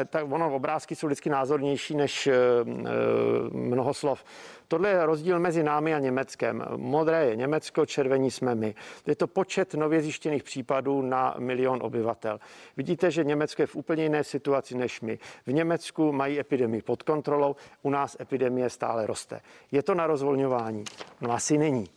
tak 0.08 0.32
ono 0.32 0.54
obrázky 0.54 0.96
jsou 0.96 1.06
vždycky 1.06 1.30
názornější 1.30 1.96
než 1.96 2.26
e, 2.26 2.34
mnoho 3.50 3.94
slov. 3.94 4.24
Tohle 4.68 4.88
je 4.88 5.06
rozdíl 5.06 5.40
mezi 5.40 5.62
námi 5.62 5.94
a 5.94 5.98
Německem. 5.98 6.64
Modré 6.76 7.26
je 7.26 7.36
Německo, 7.36 7.86
červení 7.86 8.30
jsme 8.30 8.54
my. 8.54 8.74
Je 9.06 9.16
to 9.16 9.26
počet 9.26 9.74
nově 9.74 10.02
zjištěných 10.02 10.42
případů 10.42 11.02
na 11.02 11.34
milion 11.38 11.78
obyvatel. 11.82 12.40
Vidíte, 12.76 13.10
že 13.10 13.24
Německo 13.24 13.62
je 13.62 13.66
v 13.66 13.76
úplně 13.76 14.02
jiné 14.02 14.24
situaci 14.24 14.76
než 14.76 15.00
my. 15.00 15.18
V 15.46 15.52
Německu 15.52 16.12
mají 16.12 16.40
epidemii 16.40 16.82
pod 16.82 17.02
kontrolou, 17.02 17.56
u 17.82 17.90
nás 17.90 18.16
epidemie 18.20 18.70
stále 18.70 19.06
roste. 19.06 19.40
Je 19.72 19.82
to 19.82 19.94
na 19.94 20.06
rozvolňování? 20.06 20.84
No 21.20 21.32
asi 21.32 21.58
není. 21.58 21.88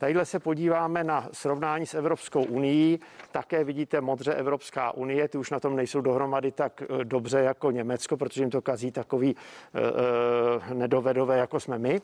Tadyhle 0.00 0.24
se 0.24 0.38
podíváme 0.38 1.04
na 1.04 1.28
srovnání 1.32 1.86
s 1.86 1.94
Evropskou 1.94 2.42
unii. 2.42 2.98
Také 3.32 3.64
vidíte 3.64 4.00
modře 4.00 4.34
Evropská 4.34 4.92
unie, 4.92 5.28
ty 5.28 5.38
už 5.38 5.50
na 5.50 5.60
tom 5.60 5.76
nejsou 5.76 6.00
dohromady 6.00 6.52
tak 6.52 6.82
eh, 6.82 7.04
dobře 7.04 7.38
jako 7.38 7.70
Německo, 7.70 8.16
protože 8.16 8.42
jim 8.42 8.50
to 8.50 8.62
kazí 8.62 8.92
takový 8.92 9.34
uh, 9.34 10.72
nedovedové, 10.76 11.38
jako 11.38 11.60
jsme 11.60 11.78
my. 11.78 12.00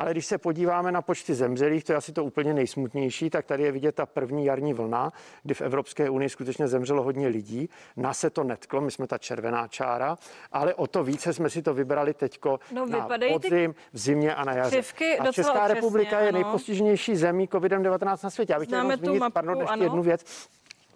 Ale 0.00 0.10
když 0.10 0.26
se 0.26 0.38
podíváme 0.38 0.92
na 0.92 1.02
počty 1.02 1.34
zemřelých, 1.34 1.84
to 1.84 1.92
je 1.92 1.96
asi 1.96 2.12
to 2.12 2.24
úplně 2.24 2.54
nejsmutnější, 2.54 3.30
tak 3.30 3.46
tady 3.46 3.62
je 3.62 3.72
vidět 3.72 3.94
ta 3.94 4.06
první 4.06 4.44
jarní 4.44 4.74
vlna, 4.74 5.12
kdy 5.42 5.54
v 5.54 5.60
Evropské 5.60 6.10
unii 6.10 6.28
skutečně 6.28 6.68
zemřelo 6.68 7.02
hodně 7.02 7.28
lidí. 7.28 7.68
Nás 7.96 8.18
se 8.18 8.30
to 8.30 8.44
netklo, 8.44 8.80
my 8.80 8.90
jsme 8.90 9.06
ta 9.06 9.18
červená 9.18 9.68
čára, 9.68 10.18
ale 10.52 10.74
o 10.74 10.86
to 10.86 11.04
více 11.04 11.32
jsme 11.32 11.50
si 11.50 11.62
to 11.62 11.74
vybrali 11.74 12.14
teďko 12.14 12.60
no, 12.72 12.86
na 12.86 13.08
podzim, 13.32 13.74
v 13.92 13.98
zimě 13.98 14.34
a 14.34 14.44
na 14.44 14.52
jaře. 14.52 14.82
A 15.18 15.32
Česká 15.32 15.68
republika 15.68 16.20
je 16.20 16.32
nejpostižnější 16.32 17.15
zemí 17.16 17.48
COVID-19 17.48 18.18
na 18.24 18.30
světě. 18.30 18.52
Já 18.52 18.58
bych 18.58 18.68
chtěl 18.68 18.78
jenom 18.78 18.98
zmínit, 18.98 19.18
mapu, 19.18 19.32
pardon, 19.32 19.58
ještě 19.60 19.72
ano. 19.72 19.82
jednu 19.82 20.02
věc 20.02 20.48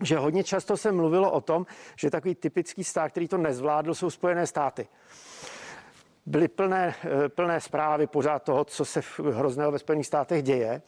že 0.03 0.17
hodně 0.17 0.45
často 0.45 0.77
se 0.77 0.93
mluvilo 0.93 1.31
o 1.31 1.41
tom, 1.41 1.67
že 1.97 2.11
takový 2.11 2.35
typický 2.35 2.85
stát, 2.85 3.09
který 3.09 3.29
to 3.29 3.37
nezvládl, 3.37 3.95
jsou 3.95 4.11
Spojené 4.11 4.47
státy 4.47 4.89
byly 6.27 6.49
plné, 6.49 6.95
eh, 7.05 7.29
plné 7.29 7.61
zprávy 7.61 8.07
pořád 8.07 8.43
toho, 8.43 8.65
co 8.65 8.85
se 8.85 9.01
hrozného 9.33 9.73
ve 9.73 9.79
Spojených 9.79 10.07
státech 10.07 10.43
děje, 10.43 10.83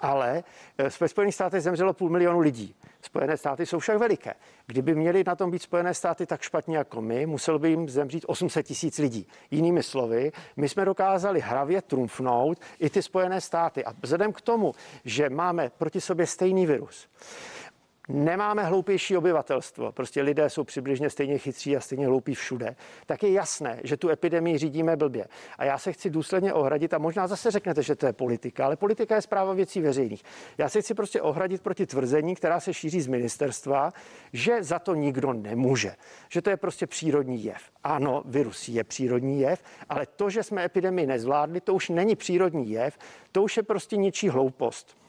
ale 0.00 0.44
eh, 0.78 0.88
ve 1.00 1.08
Spojených 1.08 1.34
státech 1.34 1.62
zemřelo 1.62 1.92
půl 1.92 2.10
milionu 2.10 2.40
lidí. 2.40 2.74
Spojené 3.02 3.36
státy 3.36 3.66
jsou 3.66 3.78
však 3.78 3.98
veliké. 3.98 4.34
Kdyby 4.66 4.94
měli 4.94 5.24
na 5.26 5.36
tom 5.36 5.50
být 5.50 5.62
Spojené 5.62 5.94
státy 5.94 6.26
tak 6.26 6.42
špatně 6.42 6.76
jako 6.76 7.02
my, 7.02 7.26
muselo 7.26 7.58
by 7.58 7.70
jim 7.70 7.88
zemřít 7.88 8.24
800 8.28 8.66
tisíc 8.66 8.98
lidí. 8.98 9.26
Jinými 9.50 9.82
slovy, 9.82 10.32
my 10.56 10.68
jsme 10.68 10.84
dokázali 10.84 11.40
hravě 11.40 11.82
trumfnout 11.82 12.58
i 12.78 12.90
ty 12.90 13.02
Spojené 13.02 13.40
státy. 13.40 13.84
A 13.84 13.92
vzhledem 14.02 14.32
k 14.32 14.40
tomu, 14.40 14.74
že 15.04 15.30
máme 15.30 15.70
proti 15.78 16.00
sobě 16.00 16.26
stejný 16.26 16.66
virus, 16.66 17.08
nemáme 18.10 18.64
hloupější 18.64 19.16
obyvatelstvo, 19.16 19.92
prostě 19.92 20.22
lidé 20.22 20.50
jsou 20.50 20.64
přibližně 20.64 21.10
stejně 21.10 21.38
chytří 21.38 21.76
a 21.76 21.80
stejně 21.80 22.06
hloupí 22.06 22.34
všude, 22.34 22.76
tak 23.06 23.22
je 23.22 23.32
jasné, 23.32 23.80
že 23.84 23.96
tu 23.96 24.08
epidemii 24.08 24.58
řídíme 24.58 24.96
blbě. 24.96 25.26
A 25.58 25.64
já 25.64 25.78
se 25.78 25.92
chci 25.92 26.10
důsledně 26.10 26.52
ohradit, 26.52 26.94
a 26.94 26.98
možná 26.98 27.26
zase 27.26 27.50
řeknete, 27.50 27.82
že 27.82 27.96
to 27.96 28.06
je 28.06 28.12
politika, 28.12 28.64
ale 28.64 28.76
politika 28.76 29.14
je 29.14 29.22
zpráva 29.22 29.52
věcí 29.52 29.80
veřejných. 29.80 30.22
Já 30.58 30.68
se 30.68 30.82
chci 30.82 30.94
prostě 30.94 31.22
ohradit 31.22 31.62
proti 31.62 31.86
tvrzení, 31.86 32.34
která 32.34 32.60
se 32.60 32.74
šíří 32.74 33.00
z 33.00 33.06
ministerstva, 33.06 33.92
že 34.32 34.62
za 34.62 34.78
to 34.78 34.94
nikdo 34.94 35.32
nemůže, 35.32 35.96
že 36.28 36.42
to 36.42 36.50
je 36.50 36.56
prostě 36.56 36.86
přírodní 36.86 37.44
jev. 37.44 37.62
Ano, 37.84 38.22
virus 38.24 38.68
je 38.68 38.84
přírodní 38.84 39.40
jev, 39.40 39.62
ale 39.88 40.06
to, 40.06 40.30
že 40.30 40.42
jsme 40.42 40.64
epidemii 40.64 41.06
nezvládli, 41.06 41.60
to 41.60 41.74
už 41.74 41.88
není 41.88 42.16
přírodní 42.16 42.70
jev, 42.70 42.98
to 43.32 43.42
už 43.42 43.56
je 43.56 43.62
prostě 43.62 43.96
něčí 43.96 44.28
hloupost. 44.28 44.99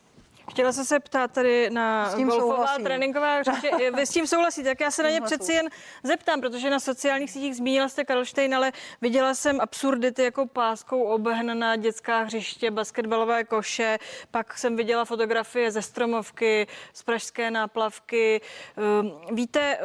Chtěla 0.51 0.71
jsem 0.71 0.85
se 0.85 0.99
ptát 0.99 1.31
tady 1.31 1.69
na 1.69 2.15
golfová 2.15 2.77
tréninková 2.83 3.37
hřiště. 3.39 3.91
Vy 3.91 4.05
s 4.05 4.09
tím 4.09 4.27
souhlasíte, 4.27 4.69
tak 4.69 4.79
já 4.79 4.91
se 4.91 5.03
na 5.03 5.09
ně 5.09 5.21
přeci 5.21 5.53
jen 5.53 5.69
zeptám, 6.03 6.41
protože 6.41 6.69
na 6.69 6.79
sociálních 6.79 7.31
sítích 7.31 7.55
zmínila 7.55 7.89
jste 7.89 8.05
Karlštejn, 8.05 8.55
ale 8.55 8.71
viděla 9.01 9.33
jsem 9.33 9.61
absurdity 9.61 10.23
jako 10.23 10.45
páskou 10.45 11.03
obehnaná 11.03 11.75
dětská 11.75 12.19
hřiště, 12.19 12.71
basketbalové 12.71 13.43
koše, 13.43 13.99
pak 14.31 14.57
jsem 14.57 14.75
viděla 14.75 15.05
fotografie 15.05 15.71
ze 15.71 15.81
Stromovky, 15.81 16.67
z 16.93 17.03
Pražské 17.03 17.51
náplavky. 17.51 18.41
Ehm, 18.77 19.35
víte, 19.35 19.77
ehm, 19.77 19.81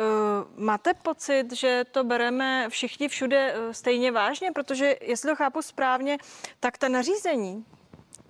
máte 0.57 0.95
pocit, 0.95 1.53
že 1.53 1.85
to 1.91 2.05
bereme 2.05 2.67
všichni 2.69 3.09
všude 3.09 3.53
ehm, 3.53 3.75
stejně 3.75 4.13
vážně, 4.13 4.53
protože 4.53 4.97
jestli 5.01 5.31
to 5.31 5.37
chápu 5.37 5.63
správně, 5.63 6.19
tak 6.61 6.79
ta 6.79 6.89
nařízení, 6.89 7.65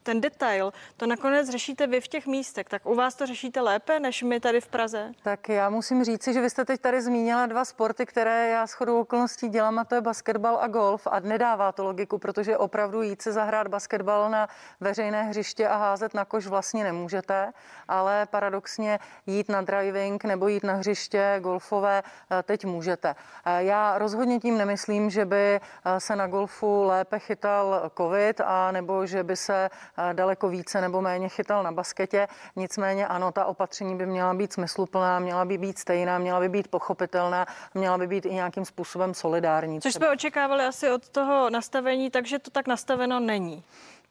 ten 0.07 0.21
detail, 0.21 0.73
to 0.97 1.07
nakonec 1.07 1.51
řešíte 1.51 1.87
vy 1.87 2.01
v 2.01 2.09
těch 2.09 2.27
místech. 2.27 2.67
Tak 2.69 2.87
u 2.87 2.95
vás 2.95 3.15
to 3.15 3.27
řešíte 3.27 3.61
lépe 3.61 4.01
než 4.01 4.23
my 4.23 4.41
tady 4.41 4.61
v 4.61 4.69
Praze? 4.69 5.13
Tak 5.23 5.49
já 5.49 5.71
musím 5.71 6.05
říci, 6.05 6.33
že 6.33 6.41
vy 6.41 6.51
jste 6.51 6.65
teď 6.65 6.81
tady 6.81 7.03
zmínila 7.03 7.47
dva 7.47 7.65
sporty, 7.65 8.07
které 8.07 8.49
já 8.49 8.67
shodou 8.67 9.01
okolností 9.01 9.49
dělám, 9.49 9.79
a 9.79 9.85
to 9.85 9.95
je 9.95 10.01
basketbal 10.01 10.59
a 10.61 10.69
golf. 10.69 11.07
A 11.11 11.21
nedává 11.21 11.73
to 11.73 11.85
logiku, 11.85 12.19
protože 12.19 12.57
opravdu 12.57 13.03
jít 13.03 13.23
se 13.23 13.33
zahrát 13.33 13.69
basketbal 13.69 14.31
na 14.31 14.49
veřejné 14.81 15.23
hřiště 15.23 15.69
a 15.69 15.77
házet 15.77 16.15
na 16.15 16.25
koš 16.25 16.47
vlastně 16.47 16.85
nemůžete, 16.85 17.53
ale 17.89 18.27
paradoxně 18.27 18.99
jít 19.27 19.49
na 19.49 19.63
driving 19.63 20.25
nebo 20.25 20.49
jít 20.49 20.65
na 20.65 20.75
hřiště 20.75 21.37
golfové 21.41 22.03
eh, 22.03 22.43
teď 22.43 22.65
můžete. 22.65 23.15
Eh, 23.45 23.65
já 23.65 23.99
rozhodně 23.99 24.41
tím 24.41 24.59
nemyslím, 24.59 25.11
že 25.11 25.25
by 25.25 25.61
eh, 25.61 26.01
se 26.01 26.17
na 26.17 26.27
golfu 26.27 26.83
lépe 26.83 27.19
chytal 27.19 27.91
covid 27.97 28.41
a 28.45 28.73
nebo 28.73 29.07
že 29.07 29.25
by 29.25 29.37
se 29.37 29.71
daleko 30.13 30.49
více 30.49 30.81
nebo 30.81 31.01
méně 31.01 31.29
chytal 31.29 31.63
na 31.63 31.73
basketě. 31.73 32.29
Nicméně 32.57 33.07
ano, 33.07 33.33
ta 33.33 33.45
opatření 33.45 33.97
by 33.97 34.07
měla 34.07 34.35
být 34.35 34.53
smysluplná, 34.53 35.19
měla 35.19 35.45
by 35.45 35.59
být 35.59 35.79
stejná, 35.79 36.19
měla 36.19 36.41
by 36.41 36.49
být 36.49 36.69
pochopitelná, 36.69 37.47
měla 37.75 37.99
by 37.99 38.07
být 38.07 38.27
i 38.27 38.35
nějakým 38.35 38.65
způsobem 38.65 39.15
solidární. 39.15 39.81
Což 39.81 39.93
třeba. 39.93 40.07
jsme 40.07 40.15
očekávali 40.15 40.65
asi 40.65 40.91
od 40.91 41.09
toho 41.09 41.51
nastavení, 41.51 42.11
takže 42.11 42.39
to 42.39 42.51
tak 42.51 42.67
nastaveno 42.67 43.21
není. 43.21 43.65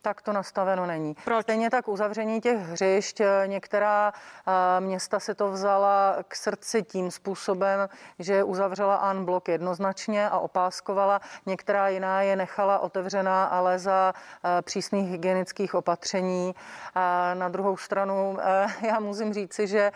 Tak 0.06 0.22
to 0.22 0.34
nastaveno 0.34 0.86
není. 0.86 1.15
Proč? 1.24 1.44
Stejně 1.44 1.70
tak 1.70 1.88
uzavření 1.88 2.41
těch 2.41 2.58
hřišť, 2.58 3.22
eh, 3.22 3.44
některá 3.46 4.13
eh, 4.48 4.82
města 4.82 5.20
si 5.20 5.36
to 5.36 5.52
vzala 5.52 6.18
k 6.28 6.36
srdci 6.36 6.84
tím 6.84 7.12
způsobem, 7.12 7.89
že 8.20 8.44
uzavřela 8.44 8.96
an 8.96 9.26
blok 9.26 9.48
jednoznačně 9.48 10.30
a 10.30 10.39
opáskovala, 10.39 11.22
některá 11.46 11.88
jiná 11.88 12.22
je 12.22 12.36
nechala 12.36 12.80
otevřená, 12.80 13.45
ale 13.45 13.80
za 13.80 14.14
eh, 14.14 14.62
přísných 14.62 15.10
hygienických 15.10 15.76
opatření. 15.76 16.56
A 16.95 17.34
na 17.34 17.49
druhou 17.49 17.78
stranu 17.78 18.38
já 18.82 18.99
musím 18.99 19.34
říci, 19.34 19.68
že 19.68 19.91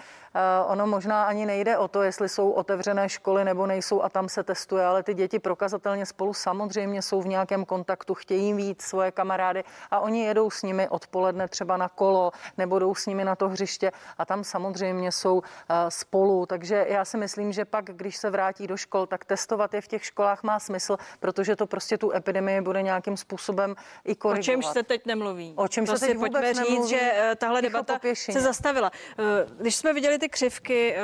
ono 0.68 0.88
možná 0.88 1.24
ani 1.24 1.46
nejde 1.46 1.78
o 1.78 1.88
to, 1.88 2.04
jestli 2.04 2.30
jsou 2.30 2.52
otevřené 2.52 3.10
školy 3.10 3.46
nebo 3.46 3.68
nejsou 3.68 4.02
a 4.02 4.10
tam 4.10 4.30
se 4.30 4.44
testuje, 4.44 4.86
ale 4.86 5.04
ty 5.04 5.14
děti 5.14 5.40
prokazatelně 5.40 6.06
spolu 6.06 6.34
samozřejmě 6.34 7.02
jsou 7.02 7.22
v 7.22 7.28
nějakém 7.28 7.66
kontaktu, 7.66 8.14
chtějí 8.14 8.54
víc 8.54 8.82
svoje 8.82 9.12
kamarády 9.12 9.64
a 9.92 10.00
oni 10.00 10.26
jedou 10.26 10.50
s 10.50 10.64
nimi 10.64 10.90
odpoledne 10.90 11.48
třeba 11.48 11.78
na 11.78 11.90
kolo 11.90 12.32
nebo 12.58 12.80
jdou 12.80 12.96
s 12.96 13.06
nimi 13.06 13.24
na 13.26 13.36
to 13.36 13.50
hřiště 13.50 13.92
a 14.18 14.26
tam 14.26 14.44
samozřejmě 14.44 15.12
jsou 15.12 15.42
eh, 15.70 15.76
spolu. 15.92 16.46
Takže 16.46 16.86
já 16.90 17.06
si 17.06 17.18
myslím, 17.18 17.52
že 17.52 17.66
pak, 17.66 17.86
když 17.86 18.18
se 18.18 18.30
vrátí 18.30 18.68
do 18.68 18.78
škol, 18.78 19.06
tak 19.08 19.26
testovat 19.26 19.74
je 19.74 19.82
v 19.82 19.88
těch 19.88 20.06
školách 20.06 20.44
má 20.44 20.60
smysl, 20.60 20.98
protože 21.20 21.56
to 21.56 21.68
prostě 21.68 21.98
tu 21.98 22.12
epidemii 22.12 22.62
bude 22.62 22.82
nějakým 22.82 23.18
způsobem 23.18 23.76
i 24.06 24.16
korigovat. 24.16 24.40
O 24.40 24.44
čemž 24.44 24.66
se 24.66 24.84
teď 24.84 25.06
nemluví. 25.06 25.54
O 25.56 25.68
čem 25.68 25.86
to 25.86 25.98
se 25.98 26.06
teď 26.06 26.16
vůbec 26.18 26.32
pojďme 26.32 26.54
říct, 26.54 26.70
nemluví. 26.70 26.90
že 26.90 27.00
eh, 27.14 27.36
tahle 27.36 27.62
debata 27.62 28.00
se 28.14 28.42
zastavila. 28.42 28.92
Eh, 29.20 29.24
Když 29.58 29.76
jsme 29.76 29.94
viděli 29.94 30.20
ty 30.20 30.29
křivky, 30.30 30.96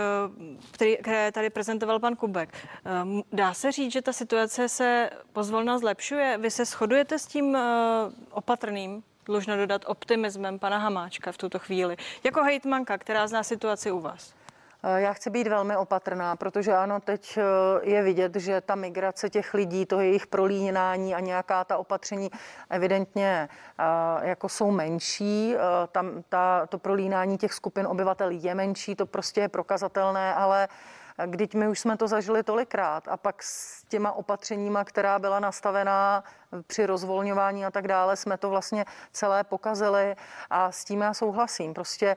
který, 0.71 0.97
které 0.97 1.31
tady 1.31 1.49
prezentoval 1.49 1.99
pan 1.99 2.15
Kubek, 2.15 2.49
dá 3.31 3.53
se 3.53 3.71
říct, 3.71 3.91
že 3.91 4.01
ta 4.01 4.13
situace 4.13 4.69
se 4.69 5.09
pozvolna 5.33 5.77
zlepšuje? 5.77 6.37
Vy 6.37 6.51
se 6.51 6.65
shodujete 6.65 7.19
s 7.19 7.27
tím 7.27 7.57
opatrným 8.31 9.03
dlužno 9.25 9.57
dodat 9.57 9.81
optimismem 9.87 10.59
pana 10.59 10.77
Hamáčka 10.77 11.31
v 11.31 11.37
tuto 11.37 11.59
chvíli. 11.59 11.97
Jako 12.23 12.43
hejtmanka, 12.43 12.97
která 12.97 13.27
zná 13.27 13.43
situaci 13.43 13.91
u 13.91 13.99
vás. 13.99 14.33
Eh, 14.87 15.01
Já 15.01 15.13
chci 15.13 15.29
být 15.29 15.47
velmi 15.47 15.77
opatrná, 15.77 16.35
protože 16.35 16.73
ano, 16.73 16.99
teď 16.99 17.37
eh, 17.37 17.41
je 17.89 18.03
vidět, 18.03 18.35
že 18.35 18.61
ta 18.61 18.75
migrace 18.75 19.29
těch 19.29 19.53
lidí, 19.53 19.85
to 19.85 19.99
jejich 19.99 20.27
prolínání 20.27 21.15
a 21.15 21.19
nějaká 21.19 21.63
ta 21.63 21.77
opatření 21.77 22.29
evidentně 22.69 23.49
eh, 23.79 24.27
jako 24.27 24.49
jsou 24.49 24.71
menší. 24.71 25.55
Tam 25.91 26.23
ta, 26.29 26.65
to 26.65 26.77
prolínání 26.77 27.37
těch 27.37 27.53
skupin 27.53 27.87
obyvatel 27.87 28.29
je 28.31 28.55
menší, 28.55 28.95
to 28.95 29.05
prostě 29.05 29.41
je 29.41 29.49
prokazatelné, 29.49 30.33
ale 30.33 30.67
Když 31.25 31.53
my 31.53 31.67
už 31.67 31.79
jsme 31.79 31.97
to 31.97 32.07
zažili 32.07 32.43
tolikrát 32.43 33.07
a 33.07 33.17
pak 33.17 33.43
s 33.43 33.83
těma 33.83 34.11
opatřeníma, 34.11 34.83
která 34.83 35.19
byla 35.19 35.39
nastavená 35.39 36.23
při 36.67 36.85
rozvolňování 36.85 37.65
a 37.65 37.71
tak 37.71 37.87
dále, 37.87 38.15
jsme 38.15 38.37
to 38.37 38.49
vlastně 38.49 38.85
celé 39.11 39.43
pokazili 39.43 40.15
a 40.49 40.71
s 40.71 40.83
tím 40.83 41.01
já 41.01 41.13
souhlasím. 41.13 41.73
Prostě 41.73 42.15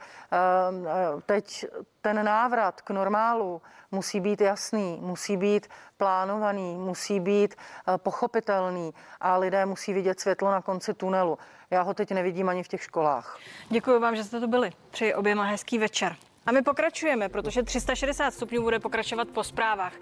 teď 1.26 1.66
ten 2.00 2.24
návrat 2.24 2.80
k 2.80 2.90
normálu 2.90 3.62
musí 3.90 4.20
být 4.20 4.40
jasný, 4.40 4.98
musí 5.02 5.36
být 5.36 5.68
plánovaný, 5.96 6.76
musí 6.76 7.20
být 7.20 7.54
pochopitelný 7.96 8.94
a 9.20 9.36
lidé 9.36 9.66
musí 9.66 9.92
vidět 9.92 10.20
světlo 10.20 10.50
na 10.50 10.62
konci 10.62 10.94
tunelu. 10.94 11.38
Já 11.70 11.82
ho 11.82 11.94
teď 11.94 12.10
nevidím 12.12 12.48
ani 12.48 12.62
v 12.62 12.68
těch 12.68 12.82
školách. 12.82 13.38
Děkuji 13.68 14.00
vám, 14.00 14.16
že 14.16 14.24
jste 14.24 14.40
tu 14.40 14.46
byli. 14.46 14.72
Přeji 14.90 15.14
oběma 15.14 15.44
hezký 15.44 15.78
večer. 15.78 16.16
A 16.48 16.52
my 16.52 16.62
pokračujeme, 16.62 17.28
protože 17.28 17.62
360 17.62 18.30
stupňů 18.30 18.62
bude 18.62 18.78
pokračovat 18.78 19.28
po 19.28 19.44
zprávách. 19.44 19.92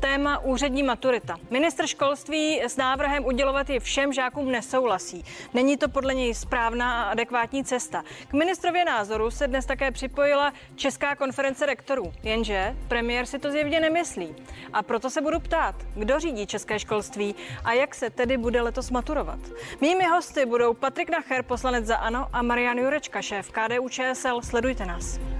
Téma 0.00 0.38
úřední 0.38 0.82
maturita. 0.82 1.36
Ministr 1.50 1.86
školství 1.86 2.62
s 2.62 2.76
návrhem 2.76 3.24
udělovat 3.24 3.70
ji 3.70 3.80
všem 3.80 4.12
žákům 4.12 4.50
nesouhlasí. 4.50 5.24
Není 5.54 5.76
to 5.76 5.88
podle 5.88 6.14
něj 6.14 6.34
správná 6.34 7.02
a 7.02 7.10
adekvátní 7.10 7.64
cesta. 7.64 8.04
K 8.28 8.32
ministrově 8.32 8.84
názoru 8.84 9.30
se 9.30 9.48
dnes 9.48 9.66
také 9.66 9.90
připojila 9.90 10.52
Česká 10.76 11.16
konference 11.16 11.66
rektorů. 11.66 12.12
Jenže 12.22 12.76
premiér 12.88 13.26
si 13.26 13.38
to 13.38 13.50
zjevně 13.50 13.80
nemyslí. 13.80 14.34
A 14.72 14.82
proto 14.82 15.10
se 15.10 15.20
budu 15.20 15.40
ptát, 15.40 15.74
kdo 15.94 16.20
řídí 16.20 16.46
české 16.46 16.78
školství 16.78 17.34
a 17.64 17.72
jak 17.72 17.94
se 17.94 18.10
tedy 18.10 18.36
bude 18.36 18.60
letos 18.60 18.90
maturovat. 18.90 19.38
Mými 19.80 20.04
hosty 20.04 20.46
budou 20.46 20.74
Patrik 20.74 21.10
Nacher, 21.10 21.42
poslanec 21.42 21.86
za 21.86 21.96
ANO 21.96 22.28
a 22.32 22.42
Marian 22.42 22.78
Jurečka, 22.78 23.22
šéf 23.22 23.50
KDU 23.50 23.88
ČSL. 23.88 24.42
Sledujte 24.42 24.86
nás. 24.86 25.33